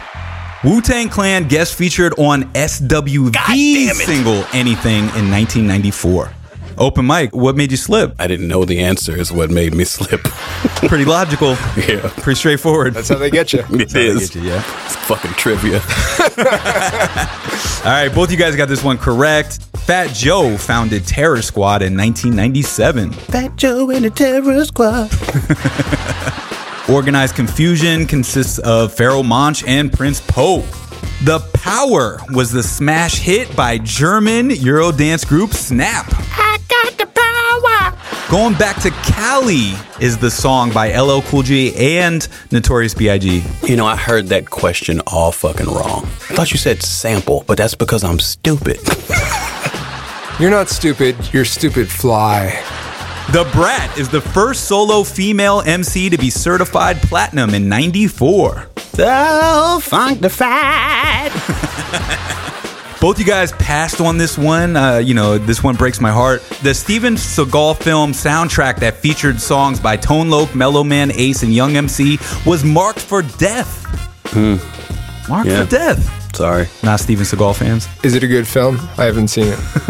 Wu 0.66 0.82
Tang 0.82 1.08
Clan 1.08 1.48
guest 1.48 1.76
featured 1.76 2.14
on 2.20 2.44
SWV 2.52 3.90
single 3.94 4.44
Anything 4.52 5.04
in 5.16 5.32
1994. 5.32 6.34
Open 6.78 7.06
Mike, 7.06 7.34
what 7.34 7.56
made 7.56 7.72
you 7.72 7.78
slip? 7.78 8.16
I 8.20 8.28
didn't 8.28 8.50
know 8.50 8.66
the 8.66 8.82
answer 8.82 9.16
is 9.16 9.32
what 9.32 9.50
made 9.50 9.74
me 9.74 9.86
slip. 9.86 10.22
Pretty 10.90 11.06
logical, 11.06 11.52
yeah. 11.78 12.10
pretty 12.18 12.36
straightforward. 12.38 12.94
That's 12.94 13.08
how 13.08 13.16
they 13.16 13.30
get 13.30 13.54
you. 13.54 13.64
It 13.72 13.96
is. 13.96 14.36
yeah. 14.36 14.62
It's 14.86 14.96
fucking 14.98 15.32
trivia. 15.32 15.76
All 17.86 17.92
right, 17.92 18.10
both 18.14 18.30
you 18.30 18.38
guys 18.38 18.58
got 18.58 18.68
this 18.68 18.84
one 18.84 18.98
correct. 18.98 19.60
Fat 19.90 20.14
Joe 20.14 20.56
founded 20.56 21.08
Terror 21.08 21.42
Squad 21.42 21.82
in 21.82 21.98
1997. 21.98 23.12
Fat 23.12 23.56
Joe 23.56 23.90
and 23.90 24.06
the 24.06 24.12
Terror 24.12 24.64
Squad. 24.64 25.10
Organized 26.96 27.36
Confusion 27.36 28.06
consists 28.06 28.60
of 28.60 28.94
Pharoahe 28.94 29.26
Monch 29.26 29.64
and 29.66 29.92
Prince 29.92 30.22
Po. 30.22 30.60
The 31.24 31.40
Power 31.56 32.20
was 32.30 32.52
the 32.52 32.62
smash 32.62 33.18
hit 33.18 33.56
by 33.56 33.80
German 33.80 34.50
Eurodance 34.50 35.28
group 35.28 35.54
Snap. 35.54 36.06
I 36.38 36.60
got 36.68 36.96
the 37.00 37.08
power. 37.08 38.30
Going 38.30 38.54
back 38.60 38.80
to 38.84 38.92
Cali 38.92 39.74
is 40.00 40.20
the 40.20 40.30
song 40.30 40.72
by 40.72 40.96
LL 40.96 41.22
Cool 41.22 41.42
J 41.42 41.98
and 41.98 42.28
Notorious 42.52 42.94
B.I.G. 42.94 43.44
You 43.64 43.76
know, 43.76 43.88
I 43.88 43.96
heard 43.96 44.28
that 44.28 44.52
question 44.52 45.02
all 45.08 45.32
fucking 45.32 45.66
wrong. 45.66 46.04
I 46.04 46.36
thought 46.36 46.52
you 46.52 46.60
said 46.60 46.84
sample, 46.84 47.44
but 47.48 47.58
that's 47.58 47.74
because 47.74 48.04
I'm 48.04 48.20
stupid. 48.20 48.78
You're 50.40 50.50
not 50.50 50.70
stupid, 50.70 51.18
you're 51.34 51.44
stupid 51.46 51.90
fly. 51.90 52.48
The 53.34 53.48
Brat 53.52 53.98
is 53.98 54.08
the 54.10 54.22
first 54.22 54.66
solo 54.66 55.04
female 55.04 55.62
MC 55.66 56.10
to 56.10 56.18
be 56.18 56.30
certified 56.30 56.98
platinum 57.02 57.54
in 57.54 57.68
94. 57.68 58.70
So 58.78 59.80
funkified. 59.82 61.30
Both 63.02 63.20
you 63.20 63.26
guys 63.26 63.52
passed 63.54 64.02
on 64.02 64.18
this 64.18 64.38
one. 64.38 64.76
Uh, 64.76 64.98
you 64.98 65.14
know, 65.14 65.38
this 65.38 65.64
one 65.64 65.76
breaks 65.76 66.02
my 66.02 66.12
heart. 66.12 66.42
The 66.64 66.74
Steven 66.74 67.16
Seagal 67.16 67.78
film 67.78 68.12
soundtrack 68.14 68.78
that 68.80 68.96
featured 68.96 69.40
songs 69.40 69.80
by 69.80 69.96
Tone 69.98 70.30
Loc, 70.30 70.54
Mellow 70.56 70.84
Man, 70.84 71.12
Ace, 71.14 71.44
and 71.44 71.54
Young 71.54 71.76
MC 71.78 72.18
was 72.46 72.64
marked 72.64 73.00
for 73.00 73.22
death. 73.22 73.86
Marked 75.30 75.50
Yeah. 75.50 75.64
for 75.64 75.70
death. 75.70 76.19
Sorry. 76.40 76.70
Not 76.84 77.02
Steven 77.02 77.26
Seagal 77.26 77.58
fans. 77.58 77.90
Is 78.02 78.16
it 78.16 78.24
a 78.24 78.28
good 78.28 78.48
film? 78.48 78.78
I 78.98 79.04
haven't 79.04 79.28
seen 79.28 79.48
it. 79.48 79.60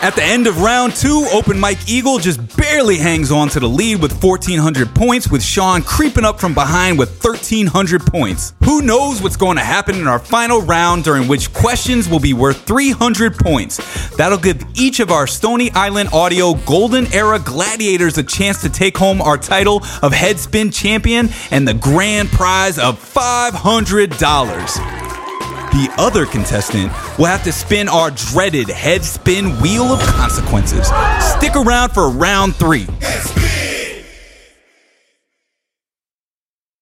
At 0.00 0.14
the 0.16 0.22
end 0.22 0.46
of 0.46 0.62
round 0.62 0.96
two, 0.96 1.28
Open 1.34 1.60
Mike 1.60 1.86
Eagle 1.86 2.18
just 2.18 2.56
barely 2.56 2.96
hangs 2.96 3.30
on 3.30 3.50
to 3.50 3.60
the 3.60 3.68
lead 3.68 4.00
with 4.00 4.22
1,400 4.22 4.94
points, 4.94 5.30
with 5.30 5.42
Sean 5.42 5.82
creeping 5.82 6.24
up 6.24 6.40
from 6.40 6.54
behind 6.54 6.98
with 6.98 7.22
1,300 7.22 8.06
points. 8.06 8.54
Who 8.64 8.80
knows 8.80 9.20
what's 9.20 9.36
going 9.36 9.58
to 9.58 9.62
happen 9.62 9.96
in 9.96 10.06
our 10.06 10.18
final 10.18 10.62
round, 10.62 11.04
during 11.04 11.28
which 11.28 11.52
questions 11.52 12.08
will 12.08 12.20
be 12.20 12.32
worth 12.32 12.64
300 12.64 13.36
points. 13.36 13.76
That'll 14.16 14.38
give 14.38 14.64
each 14.76 15.00
of 15.00 15.10
our 15.10 15.26
Stony 15.26 15.70
Island 15.72 16.08
Audio 16.14 16.54
Golden 16.54 17.12
Era 17.12 17.38
Gladiators 17.38 18.16
a 18.16 18.22
chance 18.22 18.62
to 18.62 18.70
take 18.70 18.96
home 18.96 19.20
our 19.20 19.36
title 19.36 19.82
of 20.00 20.12
Headspin 20.12 20.72
Champion 20.72 21.28
and 21.50 21.68
the 21.68 21.74
grand 21.74 22.30
prize 22.30 22.78
of 22.78 22.98
$500. 22.98 24.97
The 25.72 25.92
other 25.98 26.24
contestant 26.24 26.90
will 27.18 27.26
have 27.26 27.44
to 27.44 27.52
spin 27.52 27.88
our 27.88 28.10
dreaded 28.10 28.68
head 28.68 29.04
spin 29.04 29.60
wheel 29.60 29.84
of 29.84 30.00
consequences. 30.00 30.86
Stick 31.36 31.54
around 31.56 31.90
for 31.90 32.08
round 32.10 32.56
three. 32.56 32.86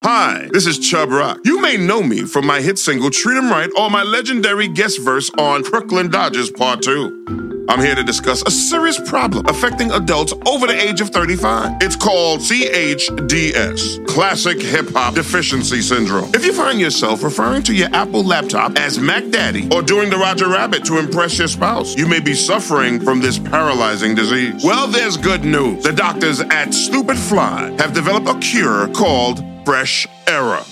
Hi, 0.05 0.49
this 0.53 0.67
is 0.67 0.79
Chubb 0.79 1.11
Rock. 1.11 1.39
You 1.45 1.61
may 1.61 1.77
know 1.77 2.01
me 2.01 2.27
from 2.27 2.47
my 2.47 2.61
hit 2.61 2.79
single 2.79 3.11
Treat 3.11 3.37
'em 3.37 3.51
Right 3.51 3.71
or 3.77 3.91
my 3.91 4.05
legendary 4.05 4.69
guest 4.69 5.01
verse 5.01 5.31
on 5.37 5.63
Brooklyn 5.63 6.09
Dodgers 6.09 6.51
Part 6.51 6.83
2. 6.83 7.56
I'm 7.69 7.81
here 7.81 7.95
to 7.97 8.05
discuss 8.05 8.43
a 8.43 8.51
serious 8.51 8.99
problem 8.99 9.45
affecting 9.47 9.91
adults 9.91 10.33
over 10.47 10.67
the 10.67 10.81
age 10.81 11.01
of 11.01 11.11
35. 11.11 11.83
It's 11.83 11.97
called 11.97 12.41
CHDS, 12.41 14.07
Classic 14.07 14.61
Hip 14.61 14.91
Hop 14.91 15.15
Deficiency 15.15 15.83
Syndrome. 15.83 16.31
If 16.33 16.45
you 16.45 16.53
find 16.53 16.81
yourself 16.81 17.25
referring 17.25 17.65
to 17.65 17.75
your 17.75 17.89
Apple 17.93 18.23
laptop 18.23 18.79
as 18.79 18.99
Mac 18.99 19.29
Daddy 19.31 19.69
or 19.73 19.83
doing 19.83 20.11
the 20.11 20.17
Roger 20.17 20.49
Rabbit 20.49 20.85
to 20.85 20.99
impress 20.99 21.39
your 21.39 21.49
spouse, 21.49 21.97
you 21.97 22.07
may 22.07 22.21
be 22.21 22.35
suffering 22.35 23.01
from 23.01 23.21
this 23.21 23.39
paralyzing 23.39 24.15
disease. 24.15 24.63
Well, 24.65 24.87
there's 24.87 25.17
good 25.17 25.45
news. 25.45 25.83
The 25.83 25.93
doctors 25.93 26.41
at 26.41 26.73
Stupid 26.73 27.19
Fly 27.19 27.75
have 27.79 27.93
developed 27.93 28.29
a 28.29 28.39
cure 28.39 28.89
called 28.89 29.45
Fresh 29.65 30.07
Era. 30.29 30.65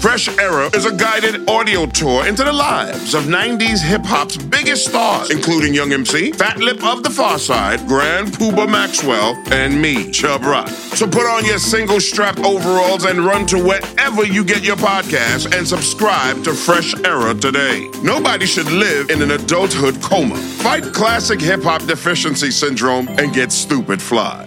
Fresh 0.00 0.28
Era 0.38 0.70
is 0.74 0.84
a 0.84 0.94
guided 0.94 1.48
audio 1.48 1.86
tour 1.86 2.26
into 2.26 2.44
the 2.44 2.52
lives 2.52 3.14
of 3.14 3.24
90s 3.24 3.82
hip 3.82 4.02
hop's 4.04 4.36
biggest 4.36 4.86
stars, 4.86 5.30
including 5.30 5.74
Young 5.74 5.92
MC, 5.92 6.32
Fatlip 6.32 6.82
of 6.84 7.02
the 7.02 7.08
Pharcyde, 7.08 7.86
Grand 7.88 8.28
Puba 8.28 8.68
Maxwell, 8.70 9.34
and 9.50 9.80
me, 9.80 10.10
Chubb 10.10 10.44
Rock. 10.44 10.68
So 10.68 11.06
put 11.06 11.26
on 11.26 11.44
your 11.44 11.58
single 11.58 12.00
strap 12.00 12.38
overalls 12.40 13.04
and 13.04 13.20
run 13.20 13.46
to 13.46 13.58
wherever 13.58 14.24
you 14.24 14.44
get 14.44 14.62
your 14.62 14.76
podcast 14.76 15.56
and 15.56 15.66
subscribe 15.66 16.44
to 16.44 16.52
Fresh 16.54 16.94
Era 17.04 17.34
today. 17.34 17.88
Nobody 18.02 18.46
should 18.46 18.70
live 18.70 19.10
in 19.10 19.22
an 19.22 19.32
adulthood 19.32 20.00
coma. 20.02 20.36
Fight 20.36 20.84
classic 20.92 21.40
hip 21.40 21.62
hop 21.62 21.82
deficiency 21.86 22.50
syndrome 22.50 23.08
and 23.18 23.32
get 23.32 23.50
stupid 23.50 24.00
fly. 24.00 24.46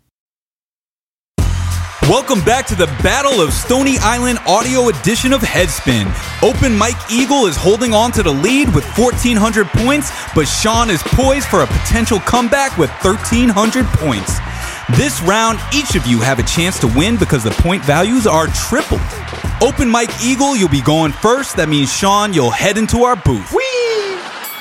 Welcome 2.09 2.43
back 2.43 2.65
to 2.65 2.75
the 2.75 2.87
Battle 3.03 3.41
of 3.41 3.53
Stony 3.53 3.97
Island 3.99 4.39
audio 4.47 4.89
edition 4.89 5.31
of 5.33 5.41
Headspin. 5.41 6.11
Open 6.41 6.75
Mike 6.75 6.97
Eagle 7.11 7.45
is 7.45 7.55
holding 7.55 7.93
on 7.93 8.11
to 8.13 8.23
the 8.23 8.31
lead 8.31 8.73
with 8.73 8.83
1,400 8.97 9.67
points, 9.67 10.11
but 10.33 10.45
Sean 10.45 10.89
is 10.89 11.01
poised 11.03 11.47
for 11.47 11.61
a 11.61 11.67
potential 11.67 12.19
comeback 12.19 12.75
with 12.79 12.89
1,300 13.03 13.85
points. 13.85 14.39
This 14.97 15.21
round, 15.21 15.59
each 15.73 15.95
of 15.95 16.07
you 16.07 16.19
have 16.19 16.39
a 16.39 16.43
chance 16.43 16.79
to 16.79 16.87
win 16.87 17.17
because 17.17 17.43
the 17.43 17.51
point 17.51 17.85
values 17.85 18.25
are 18.25 18.47
tripled. 18.47 18.99
Open 19.61 19.87
Mike 19.87 20.11
Eagle, 20.23 20.55
you'll 20.57 20.69
be 20.69 20.81
going 20.81 21.11
first. 21.11 21.55
That 21.57 21.69
means, 21.69 21.95
Sean, 21.95 22.33
you'll 22.33 22.49
head 22.49 22.79
into 22.79 23.03
our 23.03 23.15
booth. 23.15 23.55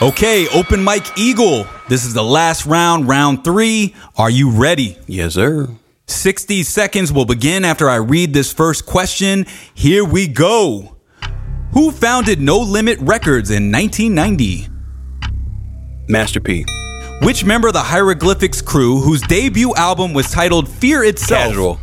Okay, 0.03 0.47
Open 0.49 0.85
Mike 0.85 1.19
Eagle. 1.19 1.67
This 1.89 2.05
is 2.05 2.13
the 2.13 2.23
last 2.23 2.67
round, 2.67 3.09
round 3.09 3.45
three. 3.45 3.95
Are 4.19 4.31
you 4.31 4.51
ready? 4.51 4.99
Yes, 5.07 5.35
sir. 5.35 5.71
60 6.11 6.63
seconds 6.63 7.13
will 7.13 7.25
begin 7.25 7.65
after 7.65 7.89
I 7.89 7.97
read 7.97 8.33
this 8.33 8.53
first 8.53 8.87
question. 8.87 9.47
Here 9.75 10.05
we 10.05 10.27
go. 10.27 10.97
Who 11.73 11.91
founded 11.93 12.41
No 12.41 12.59
Limit 12.59 12.99
Records 13.01 13.51
in 13.51 13.71
1990? 13.71 14.69
Master 16.09 16.41
P. 16.41 16.65
Which 17.23 17.45
member 17.45 17.69
of 17.69 17.75
the 17.75 17.81
Hieroglyphics 17.81 18.61
crew, 18.61 19.01
whose 19.01 19.21
debut 19.23 19.75
album 19.77 20.13
was 20.13 20.31
titled 20.31 20.69
Fear 20.69 21.05
Itself? 21.05 21.49
Casual. 21.49 21.75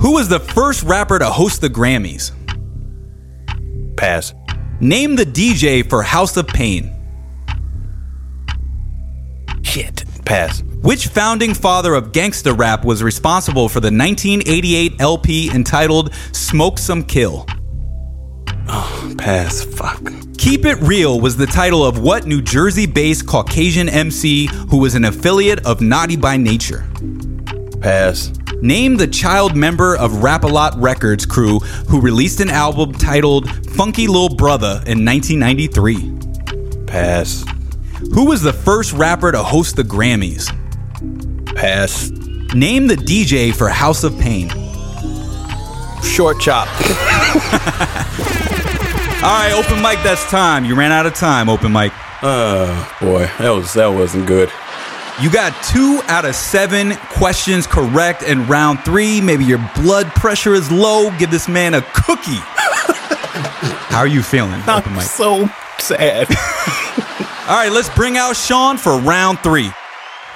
Who 0.00 0.12
was 0.12 0.28
the 0.28 0.40
first 0.40 0.82
rapper 0.84 1.18
to 1.18 1.26
host 1.26 1.60
the 1.60 1.68
Grammys? 1.68 2.32
Pass. 3.96 4.34
Name 4.80 5.16
the 5.16 5.24
DJ 5.24 5.88
for 5.88 6.02
House 6.02 6.36
of 6.36 6.46
Pain. 6.46 6.92
Shit. 9.62 10.04
Pass. 10.24 10.62
Which 10.82 11.08
founding 11.08 11.54
father 11.54 11.94
of 11.94 12.12
gangsta 12.12 12.56
rap 12.56 12.84
was 12.84 13.02
responsible 13.02 13.68
for 13.68 13.80
the 13.80 13.86
1988 13.86 15.00
LP 15.00 15.50
entitled 15.50 16.14
Smoke 16.32 16.78
Some 16.78 17.02
Kill? 17.02 17.46
Oh, 18.68 19.14
pass. 19.18 19.64
Fuck. 19.64 20.12
Keep 20.38 20.64
It 20.64 20.78
Real 20.80 21.20
was 21.20 21.36
the 21.36 21.46
title 21.46 21.84
of 21.84 21.98
what 21.98 22.26
New 22.26 22.40
Jersey 22.40 22.86
based 22.86 23.26
Caucasian 23.26 23.88
MC 23.88 24.46
who 24.68 24.78
was 24.78 24.94
an 24.94 25.04
affiliate 25.04 25.64
of 25.66 25.80
Naughty 25.80 26.16
by 26.16 26.36
Nature? 26.36 26.86
Pass. 27.80 28.32
Name 28.60 28.96
the 28.96 29.06
child 29.06 29.56
member 29.56 29.96
of 29.96 30.22
Rap 30.22 30.44
A 30.44 30.48
Lot 30.48 30.78
Records 30.78 31.26
crew 31.26 31.58
who 31.88 32.00
released 32.00 32.40
an 32.40 32.50
album 32.50 32.92
titled 32.92 33.50
Funky 33.70 34.06
Lil 34.06 34.28
Brother 34.30 34.82
in 34.86 35.04
1993. 35.04 36.84
Pass. 36.86 37.44
Who 38.12 38.26
was 38.26 38.42
the 38.42 38.52
first 38.52 38.92
rapper 38.92 39.32
to 39.32 39.42
host 39.42 39.76
the 39.76 39.82
Grammys? 39.82 40.52
Pass. 41.56 42.10
Name 42.54 42.86
the 42.86 42.96
DJ 42.96 43.54
for 43.54 43.68
House 43.68 44.04
of 44.04 44.18
Pain. 44.18 44.48
Short 46.02 46.38
chop. 46.38 46.68
All 49.22 49.32
right, 49.32 49.52
open 49.56 49.80
Mike. 49.82 50.02
That's 50.02 50.24
time. 50.30 50.64
You 50.64 50.76
ran 50.76 50.92
out 50.92 51.06
of 51.06 51.14
time. 51.14 51.48
Open 51.48 51.72
Mike. 51.72 51.92
Oh 52.22 52.96
boy, 53.00 53.28
that 53.38 53.50
was 53.50 53.72
that 53.74 53.88
wasn't 53.88 54.26
good. 54.26 54.50
You 55.20 55.30
got 55.30 55.52
two 55.64 56.00
out 56.08 56.26
of 56.26 56.34
seven 56.34 56.94
questions 57.10 57.66
correct 57.66 58.22
in 58.22 58.46
round 58.46 58.80
three. 58.84 59.20
Maybe 59.22 59.44
your 59.44 59.58
blood 59.74 60.08
pressure 60.08 60.54
is 60.54 60.70
low. 60.70 61.10
Give 61.18 61.30
this 61.30 61.48
man 61.48 61.72
a 61.74 61.80
cookie. 61.94 62.36
How 63.88 64.00
are 64.00 64.06
you 64.06 64.22
feeling? 64.22 64.60
Open 64.68 64.92
Mike. 64.92 65.06
so 65.06 65.48
sad. 65.78 66.28
All 67.48 67.56
right, 67.56 67.70
let's 67.72 67.88
bring 67.94 68.18
out 68.18 68.36
Sean 68.36 68.76
for 68.76 68.98
round 68.98 69.38
three. 69.40 69.70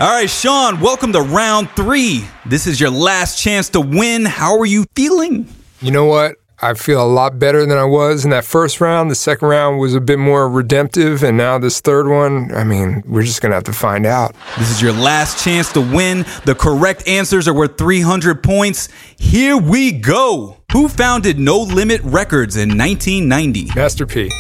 All 0.01 0.09
right, 0.09 0.31
Sean, 0.31 0.81
welcome 0.81 1.13
to 1.13 1.21
round 1.21 1.69
three. 1.73 2.25
This 2.47 2.67
is 2.67 2.81
your 2.81 2.89
last 2.89 3.39
chance 3.39 3.69
to 3.69 3.83
win. 3.83 4.25
How 4.25 4.59
are 4.59 4.65
you 4.65 4.87
feeling? 4.97 5.47
You 5.83 5.91
know 5.91 6.07
what? 6.07 6.37
I 6.63 6.73
feel 6.73 7.05
a 7.05 7.07
lot 7.07 7.39
better 7.39 7.67
than 7.67 7.77
I 7.77 7.85
was 7.85 8.25
in 8.25 8.31
that 8.31 8.47
first 8.47 8.81
round. 8.81 9.11
The 9.11 9.15
second 9.15 9.49
round 9.49 9.79
was 9.79 9.95
a 9.95 10.01
bit 10.01 10.19
more 10.19 10.49
redemptive, 10.49 11.23
and 11.23 11.37
now 11.37 11.59
this 11.59 11.83
third 11.83 12.09
one, 12.09 12.51
I 12.55 12.65
mean, 12.65 13.03
we're 13.05 13.25
just 13.25 13.43
going 13.43 13.51
to 13.51 13.57
have 13.57 13.65
to 13.65 13.75
find 13.75 14.07
out. 14.07 14.35
This 14.59 14.71
is 14.71 14.81
your 14.81 14.95
last 14.95 15.45
chance 15.45 15.71
to 15.75 15.83
win. 15.83 16.25
The 16.47 16.55
correct 16.55 17.07
answers 17.07 17.47
are 17.47 17.53
worth 17.53 17.77
300 17.77 18.43
points. 18.43 18.89
Here 19.19 19.59
we 19.59 19.93
go. 19.93 20.57
Who 20.73 20.89
founded 20.89 21.39
No 21.39 21.61
Limit 21.61 22.01
Records 22.05 22.57
in 22.57 22.71
1990? 22.71 23.75
Master 23.75 24.07
P. 24.07 24.31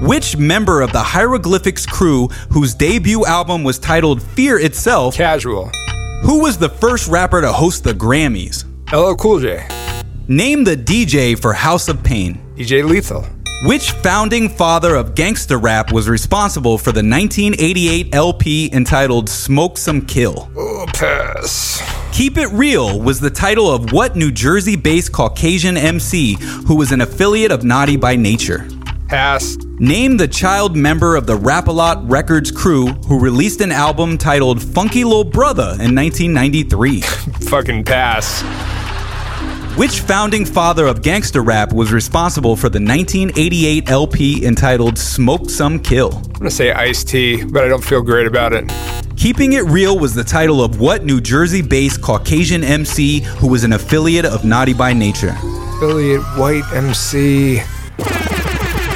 Which 0.00 0.36
member 0.36 0.80
of 0.80 0.92
the 0.92 1.02
Hieroglyphics 1.02 1.84
crew, 1.84 2.28
whose 2.50 2.74
debut 2.74 3.24
album 3.26 3.64
was 3.64 3.78
titled 3.78 4.22
Fear 4.22 4.60
Itself, 4.60 5.16
Casual. 5.16 5.70
who 6.22 6.40
was 6.42 6.56
the 6.56 6.68
first 6.68 7.08
rapper 7.08 7.40
to 7.40 7.52
host 7.52 7.82
the 7.84 7.92
Grammys? 7.94 8.64
LL 8.92 9.14
Cool 9.16 9.40
J. 9.40 9.66
Name 10.28 10.62
the 10.62 10.76
DJ 10.76 11.36
for 11.40 11.52
House 11.52 11.88
of 11.88 12.02
Pain. 12.04 12.40
DJ 12.56 12.84
Lethal. 12.88 13.26
Which 13.64 13.90
founding 13.90 14.48
father 14.48 14.94
of 14.94 15.16
gangster 15.16 15.58
rap 15.58 15.90
was 15.92 16.08
responsible 16.08 16.78
for 16.78 16.92
the 16.92 17.02
1988 17.02 18.14
LP 18.14 18.70
entitled 18.72 19.28
Smoke 19.28 19.76
Some 19.76 20.06
Kill? 20.06 20.48
Oh, 20.56 20.86
pass. 20.94 21.82
Keep 22.12 22.38
It 22.38 22.48
Real 22.52 23.00
was 23.00 23.18
the 23.18 23.30
title 23.30 23.68
of 23.68 23.92
what 23.92 24.14
New 24.14 24.30
Jersey 24.30 24.76
based 24.76 25.10
Caucasian 25.12 25.76
MC 25.76 26.36
who 26.66 26.76
was 26.76 26.92
an 26.92 27.00
affiliate 27.00 27.50
of 27.50 27.64
Naughty 27.64 27.96
by 27.96 28.14
Nature? 28.14 28.68
Pass. 29.08 29.56
Name 29.78 30.18
the 30.18 30.28
child 30.28 30.76
member 30.76 31.16
of 31.16 31.26
the 31.26 31.34
Rap 31.34 31.68
A 31.68 31.72
Lot 31.72 32.06
Records 32.08 32.50
crew 32.50 32.88
who 33.06 33.18
released 33.18 33.62
an 33.62 33.72
album 33.72 34.18
titled 34.18 34.62
Funky 34.62 35.02
Lil 35.02 35.24
Brother 35.24 35.76
in 35.80 35.94
1993. 35.94 37.00
Fucking 37.48 37.84
pass. 37.84 38.42
Which 39.78 40.00
founding 40.00 40.44
father 40.44 40.86
of 40.86 41.02
gangster 41.02 41.40
rap 41.40 41.72
was 41.72 41.90
responsible 41.90 42.54
for 42.56 42.68
the 42.68 42.80
1988 42.80 43.88
LP 43.88 44.44
entitled 44.44 44.98
Smoke 44.98 45.48
Some 45.48 45.78
Kill? 45.78 46.12
I'm 46.12 46.22
going 46.32 46.44
to 46.44 46.50
say 46.50 46.72
Ice 46.72 47.02
T, 47.02 47.44
but 47.44 47.64
I 47.64 47.68
don't 47.68 47.84
feel 47.84 48.02
great 48.02 48.26
about 48.26 48.52
it. 48.52 48.70
Keeping 49.16 49.54
It 49.54 49.64
Real 49.64 49.98
was 49.98 50.14
the 50.14 50.24
title 50.24 50.62
of 50.62 50.80
what 50.80 51.04
New 51.04 51.20
Jersey 51.20 51.62
based 51.62 52.02
Caucasian 52.02 52.62
MC 52.62 53.20
who 53.20 53.48
was 53.48 53.64
an 53.64 53.72
affiliate 53.72 54.26
of 54.26 54.44
Naughty 54.44 54.74
by 54.74 54.92
Nature? 54.92 55.34
Affiliate 55.76 56.22
White 56.36 56.64
MC. 56.74 57.62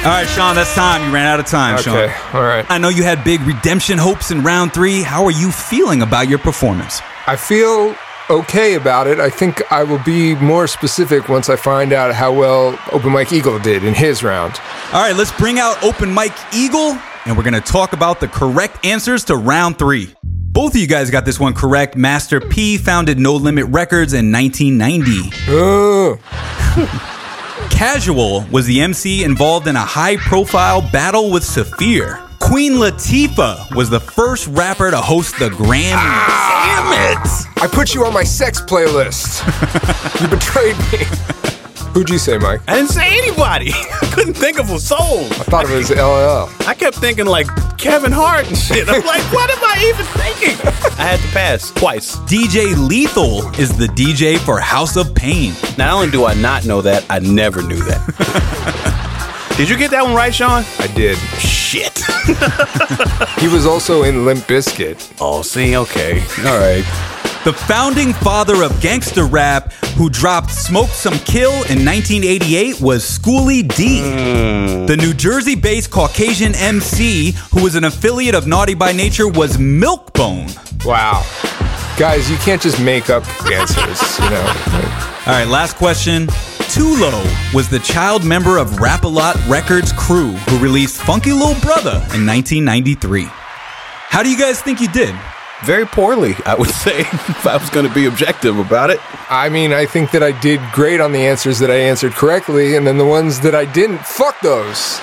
All 0.03 0.09
right, 0.09 0.27
Sean, 0.27 0.53
that's 0.53 0.75
time. 0.75 1.07
You 1.07 1.13
ran 1.13 1.27
out 1.27 1.39
of 1.39 1.45
time, 1.45 1.81
Sean. 1.81 1.95
Okay, 1.95 2.13
all 2.33 2.43
right. 2.43 2.65
I 2.69 2.77
know 2.77 2.89
you 2.89 3.03
had 3.03 3.23
big 3.23 3.39
redemption 3.43 3.97
hopes 3.97 4.31
in 4.31 4.43
round 4.43 4.73
three. 4.73 5.01
How 5.01 5.23
are 5.23 5.31
you 5.31 5.49
feeling 5.49 6.01
about 6.01 6.27
your 6.27 6.39
performance? 6.39 6.99
I 7.25 7.37
feel 7.37 7.95
okay 8.29 8.73
about 8.73 9.07
it. 9.07 9.21
I 9.21 9.29
think 9.29 9.61
I 9.71 9.83
will 9.83 10.03
be 10.03 10.35
more 10.35 10.67
specific 10.67 11.29
once 11.29 11.47
I 11.47 11.55
find 11.55 11.93
out 11.93 12.13
how 12.13 12.33
well 12.33 12.77
Open 12.91 13.13
Mike 13.13 13.31
Eagle 13.31 13.59
did 13.59 13.85
in 13.85 13.93
his 13.93 14.23
round. 14.23 14.59
All 14.91 15.01
right, 15.01 15.15
let's 15.15 15.31
bring 15.31 15.57
out 15.57 15.81
Open 15.81 16.13
Mike 16.13 16.35
Eagle, 16.53 16.97
and 17.25 17.37
we're 17.37 17.43
going 17.43 17.53
to 17.53 17.61
talk 17.61 17.93
about 17.93 18.19
the 18.19 18.27
correct 18.27 18.85
answers 18.85 19.23
to 19.25 19.37
round 19.37 19.79
three. 19.79 20.13
Both 20.21 20.75
of 20.75 20.81
you 20.81 20.87
guys 20.87 21.11
got 21.11 21.23
this 21.23 21.39
one 21.39 21.53
correct. 21.53 21.95
Master 21.95 22.41
P 22.41 22.77
founded 22.77 23.19
No 23.19 23.35
Limit 23.35 23.67
Records 23.67 24.11
in 24.11 24.33
1990. 24.33 27.03
Casual 27.69 28.45
was 28.51 28.65
the 28.65 28.81
MC 28.81 29.23
involved 29.23 29.67
in 29.67 29.75
a 29.75 29.79
high 29.81 30.17
profile 30.17 30.81
battle 30.91 31.31
with 31.31 31.43
Saafir. 31.43 32.19
Queen 32.39 32.73
Latifah 32.73 33.73
was 33.75 33.89
the 33.89 33.99
first 33.99 34.47
rapper 34.47 34.91
to 34.91 34.97
host 34.97 35.37
the 35.39 35.49
Grammys. 35.49 35.91
damn 35.93 37.17
it! 37.17 37.61
I 37.61 37.67
put 37.71 37.93
you 37.93 38.05
on 38.05 38.13
my 38.13 38.23
sex 38.23 38.61
playlist. 38.61 39.41
you 40.21 40.27
betrayed 40.27 40.77
me. 40.91 41.59
Who'd 41.93 42.09
you 42.09 42.17
say, 42.17 42.39
Mike? 42.39 42.61
I 42.67 42.75
didn't 42.75 42.89
say 42.89 43.05
anybody. 43.19 43.71
I 43.73 44.11
couldn't 44.13 44.33
think 44.33 44.59
of 44.59 44.69
a 44.71 44.79
soul. 44.79 45.25
I 45.25 45.43
thought 45.45 45.69
it 45.69 45.75
was 45.75 45.91
LL. 45.91 46.49
I 46.67 46.73
kept 46.73 46.97
thinking 46.97 47.27
like 47.27 47.45
Kevin 47.77 48.11
Hart 48.11 48.47
and 48.47 48.57
shit. 48.57 48.89
I'm 48.89 49.05
like, 49.05 49.21
what 49.31 49.51
am 49.51 49.59
I 49.61 49.93
even 49.93 50.05
thinking? 50.07 50.57
I 50.97 51.03
had 51.03 51.19
to 51.19 51.27
pass 51.27 51.69
twice. 51.71 52.15
DJ 52.21 52.75
Lethal 52.87 53.47
is 53.59 53.77
the 53.77 53.85
DJ 53.85 54.39
for 54.39 54.59
House 54.59 54.95
of 54.95 55.13
Pain. 55.13 55.53
Not 55.77 55.93
only 55.93 56.09
do 56.09 56.25
I 56.25 56.33
not 56.33 56.65
know 56.65 56.81
that, 56.81 57.05
I 57.11 57.19
never 57.19 57.61
knew 57.61 57.83
that. 57.83 59.53
Did 59.57 59.69
you 59.69 59.77
get 59.77 59.91
that 59.91 60.03
one 60.03 60.15
right, 60.15 60.33
Sean? 60.33 60.63
I 60.79 60.87
did. 60.95 61.15
Shit. 61.37 61.99
He 63.39 63.47
was 63.47 63.67
also 63.67 64.01
in 64.01 64.25
Limp 64.25 64.45
Bizkit. 64.45 65.13
Oh, 65.21 65.43
see, 65.43 65.77
okay. 65.77 66.21
All 66.39 66.57
right. 66.57 67.12
The 67.43 67.51
founding 67.51 68.13
father 68.13 68.63
of 68.63 68.79
gangster 68.79 69.25
rap 69.25 69.73
who 69.97 70.09
dropped 70.09 70.49
Smoke 70.49 70.87
Some 70.91 71.19
Kill 71.19 71.51
in 71.51 71.83
1988 71.83 72.79
was 72.79 73.03
Schoolly 73.03 73.63
D. 73.63 73.99
Hmm. 73.99 74.85
The 74.85 74.95
New 74.95 75.13
Jersey 75.13 75.55
based 75.55 75.91
Caucasian 75.91 76.55
MC 76.55 77.33
who 77.51 77.61
was 77.61 77.75
an 77.75 77.83
affiliate 77.83 78.33
of 78.33 78.47
Naughty 78.47 78.75
by 78.75 78.93
Nature 78.93 79.27
was 79.27 79.57
Milkbone. 79.57 80.55
Wow. 80.85 81.25
Guys, 81.97 82.31
you 82.31 82.37
can't 82.37 82.61
just 82.61 82.81
make 82.81 83.09
up 83.09 83.27
answers, 83.51 84.19
you 84.19 84.29
know. 84.29 84.45
All 85.25 85.33
right, 85.33 85.47
last 85.47 85.75
question. 85.75 86.27
Tulo 86.71 87.53
was 87.53 87.67
the 87.67 87.79
child 87.79 88.23
member 88.23 88.57
of 88.57 88.79
Rap 88.79 89.03
Records 89.49 89.91
crew 89.91 90.31
who 90.31 90.59
released 90.59 91.01
Funky 91.01 91.33
Little 91.33 91.59
Brother 91.59 91.97
in 92.15 92.25
1993. 92.25 93.25
How 93.27 94.23
do 94.23 94.31
you 94.31 94.37
guys 94.39 94.61
think 94.61 94.79
you 94.79 94.87
did? 94.87 95.13
Very 95.63 95.85
poorly, 95.85 96.35
I 96.45 96.55
would 96.55 96.69
say, 96.85 96.99
if 97.01 97.47
I 97.47 97.55
was 97.57 97.69
going 97.69 97.87
to 97.87 97.93
be 97.93 98.05
objective 98.05 98.57
about 98.59 98.89
it. 98.89 98.99
I 99.31 99.49
mean, 99.49 99.71
I 99.71 99.85
think 99.85 100.11
that 100.11 100.21
I 100.21 100.37
did 100.39 100.59
great 100.73 100.99
on 100.99 101.11
the 101.11 101.25
answers 101.25 101.59
that 101.59 101.71
I 101.71 101.75
answered 101.75 102.13
correctly, 102.13 102.75
and 102.75 102.85
then 102.85 102.97
the 102.97 103.05
ones 103.05 103.39
that 103.41 103.55
I 103.55 103.65
didn't, 103.65 103.99
fuck 104.05 104.39
those. 104.41 104.99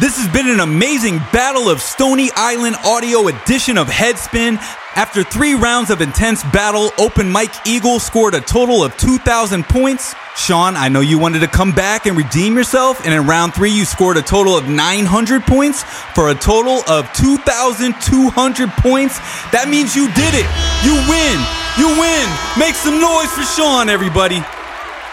This 0.00 0.16
has 0.16 0.32
been 0.32 0.48
an 0.48 0.60
amazing 0.60 1.18
Battle 1.30 1.68
of 1.68 1.82
Stony 1.82 2.30
Island 2.34 2.76
audio 2.86 3.28
edition 3.28 3.76
of 3.76 3.88
Headspin. 3.88 4.56
After 4.96 5.22
three 5.22 5.54
rounds 5.54 5.90
of 5.90 6.00
intense 6.00 6.42
battle, 6.44 6.90
Open 6.98 7.28
Mike 7.30 7.52
Eagle 7.66 8.00
scored 8.00 8.34
a 8.34 8.40
total 8.40 8.82
of 8.82 8.96
2,000 8.96 9.64
points. 9.64 10.14
Sean, 10.40 10.74
I 10.74 10.88
know 10.88 11.00
you 11.00 11.18
wanted 11.18 11.40
to 11.40 11.48
come 11.48 11.72
back 11.72 12.06
and 12.06 12.16
redeem 12.16 12.56
yourself, 12.56 13.04
and 13.04 13.12
in 13.12 13.26
round 13.26 13.52
three, 13.54 13.70
you 13.70 13.84
scored 13.84 14.16
a 14.16 14.22
total 14.22 14.56
of 14.56 14.66
900 14.66 15.42
points 15.42 15.82
for 16.14 16.30
a 16.30 16.34
total 16.34 16.80
of 16.88 17.12
2,200 17.12 18.70
points. 18.80 19.18
That 19.52 19.68
means 19.68 19.94
you 19.94 20.08
did 20.16 20.32
it. 20.32 20.48
You 20.80 20.96
win. 21.04 21.36
You 21.76 21.92
win. 22.00 22.26
Make 22.58 22.74
some 22.74 22.98
noise 22.98 23.28
for 23.36 23.44
Sean, 23.44 23.90
everybody. 23.90 24.40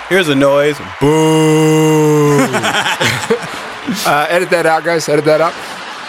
Here's 0.07 0.29
a 0.29 0.35
noise. 0.35 0.79
Boo. 1.01 2.39
uh, 4.07 4.27
edit 4.29 4.49
that 4.51 4.65
out, 4.65 4.85
guys. 4.85 5.09
Edit 5.09 5.25
that 5.25 5.41
out. 5.41 5.53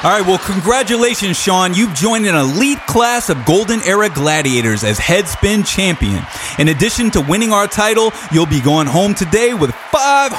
All 0.05 0.11
right, 0.11 0.25
well, 0.25 0.39
congratulations, 0.39 1.37
Sean. 1.37 1.75
You've 1.75 1.93
joined 1.93 2.25
an 2.27 2.37
elite 2.37 2.79
class 2.87 3.31
of 3.31 3.45
Golden 3.45 3.83
Era 3.83 4.09
Gladiators 4.09 4.85
as 4.85 4.97
Headspin 4.97 5.67
Champion. 5.67 6.23
In 6.61 6.69
addition 6.69 7.11
to 7.11 7.21
winning 7.21 7.53
our 7.53 7.67
title, 7.67 8.13
you'll 8.31 8.47
be 8.47 8.61
going 8.61 8.87
home 8.87 9.13
today 9.13 9.55
with 9.55 9.71
$500. 9.71 10.31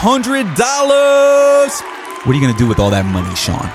What 2.26 2.28
are 2.28 2.34
you 2.34 2.42
going 2.42 2.54
to 2.54 2.58
do 2.58 2.68
with 2.68 2.80
all 2.80 2.90
that 2.92 3.06
money, 3.06 3.36
Sean? 3.36 3.70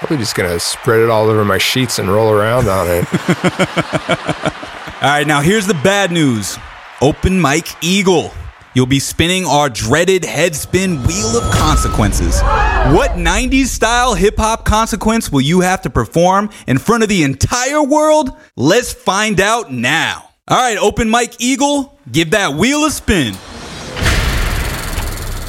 Probably 0.00 0.16
just 0.16 0.34
gonna 0.34 0.58
spread 0.58 1.00
it 1.00 1.10
all 1.10 1.28
over 1.28 1.44
my 1.44 1.58
sheets 1.58 1.98
and 1.98 2.10
roll 2.10 2.30
around 2.30 2.68
on 2.68 2.86
it. 2.88 3.04
All 5.02 5.08
right, 5.10 5.26
now 5.26 5.42
here's 5.42 5.66
the 5.66 5.74
bad 5.74 6.10
news 6.10 6.56
Open 7.02 7.38
Mike 7.38 7.68
Eagle. 7.82 8.32
You'll 8.72 8.86
be 8.86 9.00
spinning 9.00 9.46
our 9.46 9.68
dreaded 9.68 10.22
headspin 10.22 11.04
wheel 11.06 11.36
of 11.36 11.52
consequences. 11.52 12.40
What 12.40 13.12
90s 13.12 13.66
style 13.66 14.14
hip 14.14 14.36
hop 14.38 14.64
consequence 14.64 15.32
will 15.32 15.40
you 15.40 15.60
have 15.60 15.82
to 15.82 15.90
perform 15.90 16.50
in 16.68 16.78
front 16.78 17.02
of 17.02 17.08
the 17.08 17.24
entire 17.24 17.82
world? 17.82 18.30
Let's 18.56 18.92
find 18.92 19.40
out 19.40 19.72
now. 19.72 20.30
All 20.46 20.56
right, 20.56 20.78
Open 20.78 21.10
Mike 21.10 21.34
Eagle, 21.40 21.98
give 22.10 22.30
that 22.30 22.54
wheel 22.54 22.84
a 22.84 22.90
spin. 22.90 23.34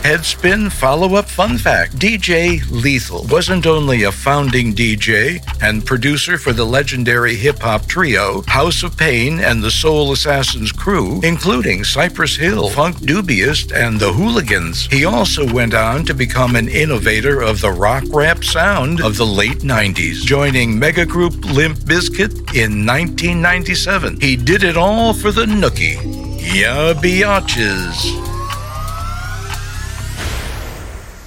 Headspin 0.02 0.72
follow 0.72 1.14
up 1.14 1.30
fun 1.30 1.60
fact 1.60 1.96
DJ 1.96 2.60
Lethal 2.72 3.24
wasn't 3.30 3.68
only 3.68 4.02
a 4.02 4.12
founding 4.12 4.74
DJ 4.74 5.40
and 5.62 5.86
producer 5.86 6.40
for 6.40 6.54
the 6.54 6.66
legendary 6.66 7.36
hip 7.36 7.60
hop 7.60 7.86
trio 7.86 8.42
House 8.48 8.82
of 8.82 8.98
Pain 8.98 9.40
and 9.40 9.62
the 9.62 9.70
Soul 9.70 10.12
Assassins 10.12 10.72
crew, 10.72 11.22
including 11.22 11.84
Cypress 11.84 12.36
Hill, 12.36 12.72
Funkdoobiest, 12.72 13.76
and 13.76 14.00
the 14.00 14.12
Hooligans. 14.12 14.88
He 14.88 15.06
also 15.06 15.46
went 15.54 15.76
on 15.76 16.04
to 16.06 16.16
become 16.16 16.56
an 16.56 16.68
innovator 16.68 17.40
of 17.40 17.62
the 17.62 17.72
rock 17.72 18.04
rap 18.10 18.44
sound 18.44 19.02
of 19.02 19.18
the 19.18 19.26
late 19.26 19.60
90s, 19.60 20.26
joining 20.26 20.80
mega 20.80 21.06
group 21.06 21.46
Limp 21.46 21.78
Bizkit 21.78 22.34
in 22.56 22.88
1997. 22.88 24.20
He 24.20 24.36
did 24.36 24.64
it 24.64 24.78
all 24.78 25.14
for 25.14 25.32
the 25.32 25.46
Nookie. 25.46 25.96
Yeah, 26.42 26.94
biatches. 26.94 28.31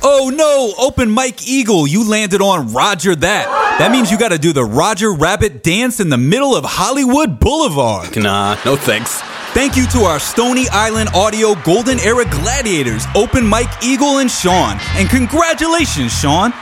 Oh 0.07 0.29
no, 0.29 0.75
open 0.77 1.11
Mike 1.11 1.49
Eagle, 1.49 1.87
you 1.87 2.07
landed 2.07 2.43
on 2.43 2.75
Roger 2.75 3.15
that. 3.17 3.77
That 3.79 3.91
means 3.91 4.11
you 4.11 4.19
gotta 4.19 4.37
do 4.37 4.53
the 4.53 4.63
Roger 4.63 5.11
Rabbit 5.15 5.63
dance 5.63 5.99
in 5.99 6.11
the 6.11 6.19
middle 6.19 6.55
of 6.55 6.63
Hollywood 6.63 7.41
Boulevard. 7.41 8.15
Nah, 8.15 8.59
no 8.67 8.77
thanks. 8.77 9.23
Thank 9.55 9.77
you 9.77 9.87
to 9.87 10.01
our 10.01 10.19
Stony 10.19 10.67
Island 10.73 11.09
Audio 11.15 11.55
Golden 11.55 11.99
Era 12.01 12.27
Gladiators, 12.27 13.07
Open 13.15 13.47
Mike 13.47 13.71
Eagle 13.83 14.19
and 14.19 14.31
Sean. 14.31 14.79
And 14.97 15.09
congratulations, 15.09 16.13
Sean. 16.13 16.53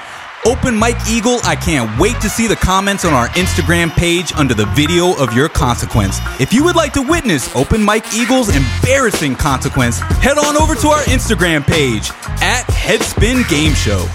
Open 0.45 0.75
Mike 0.75 0.97
Eagle, 1.09 1.39
I 1.45 1.55
can't 1.55 2.01
wait 2.01 2.21
to 2.21 2.29
see 2.29 2.49
the 2.49 2.57
comments 2.57 3.05
on 3.05 3.13
our 3.13 3.29
Instagram 3.29 3.91
page 3.91 4.33
under 4.33 4.55
the 4.55 4.67
video 4.67 5.17
of 5.17 5.33
your 5.35 5.49
consequence. 5.49 6.19
If 6.41 6.53
you 6.53 6.65
would 6.65 6.75
like 6.75 6.93
to 6.95 7.03
witness 7.03 7.55
Open 7.55 7.81
Mike 7.81 8.13
Eagle's 8.13 8.49
embarrassing 8.49 9.37
consequence, 9.37 10.01
head 10.01 10.39
on 10.39 10.57
over 10.57 10.75
to 10.75 10.89
our 10.89 11.03
Instagram 11.05 11.65
page 11.65 12.11
at 12.43 12.65
Headspin 12.67 13.49
Game 13.49 13.75
Show. 13.75 14.09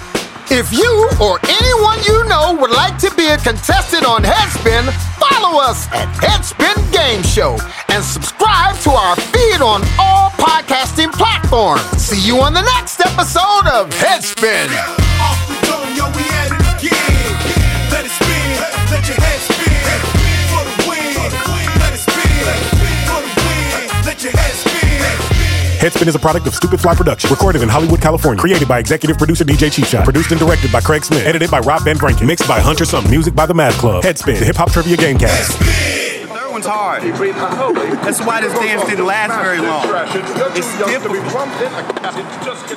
If 0.50 0.72
you 0.72 1.10
or 1.20 1.40
anyone 1.44 2.00
you 2.04 2.24
know 2.26 2.58
would 2.60 2.72
like 2.72 2.98
to 3.00 3.14
be 3.16 3.28
a 3.28 3.38
contestant 3.38 4.06
on 4.06 4.24
Headspin, 4.24 4.84
follow 5.20 5.60
us 5.60 5.88
at 5.92 6.08
Headspin 6.24 6.78
Game 6.94 7.22
Show 7.24 7.58
and 7.90 8.04
subscribe 8.04 8.78
to 8.80 8.92
our 8.92 9.16
feed 9.18 9.62
on 9.62 9.82
all 10.00 10.30
podcasting 10.40 11.12
platforms. 11.12 11.82
See 12.02 12.26
you 12.26 12.40
on 12.40 12.54
the 12.54 12.62
next 12.62 13.02
episode 13.02 13.68
of 13.68 13.90
Headspin. 13.90 14.68
Headspin 25.78 26.08
is 26.08 26.16
a 26.16 26.20
product 26.20 26.48
of 26.48 26.56
Stupid 26.56 26.82
Fly 26.82 26.96
Production. 26.96 27.30
Recorded 27.30 27.62
in 27.62 27.70
Hollywood, 27.70 28.02
California. 28.02 28.42
Created 28.42 28.68
by 28.68 28.80
executive 28.80 29.16
producer 29.20 29.46
DJ 29.46 29.70
Cheapshot. 29.70 30.04
Produced 30.04 30.32
and 30.32 30.40
directed 30.40 30.72
by 30.72 30.82
Craig 30.82 31.06
Smith. 31.06 31.24
Edited 31.24 31.52
by 31.52 31.60
Rob 31.60 31.84
Van 31.84 31.96
Franken. 31.98 32.26
Mixed 32.26 32.48
by 32.48 32.60
Hunter 32.60 32.84
Sum. 32.84 33.08
Music 33.12 33.36
by 33.36 33.46
The 33.46 33.54
Mad 33.54 33.74
Club. 33.74 34.04
Headspin, 34.04 34.40
the 34.40 34.46
hip 34.46 34.56
hop 34.56 34.72
trivia 34.72 34.98
gamecast. 34.98 35.54
Third 36.28 36.52
one's 36.52 36.66
hard. 36.66 37.04
That's 37.04 38.20
why 38.22 38.42
this 38.42 38.54
dance 38.54 38.90
didn't 38.90 39.06
last 39.06 39.40
very 39.40 39.60
long. 39.60 39.86
It's 40.58 40.76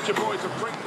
difficult. 0.04 0.79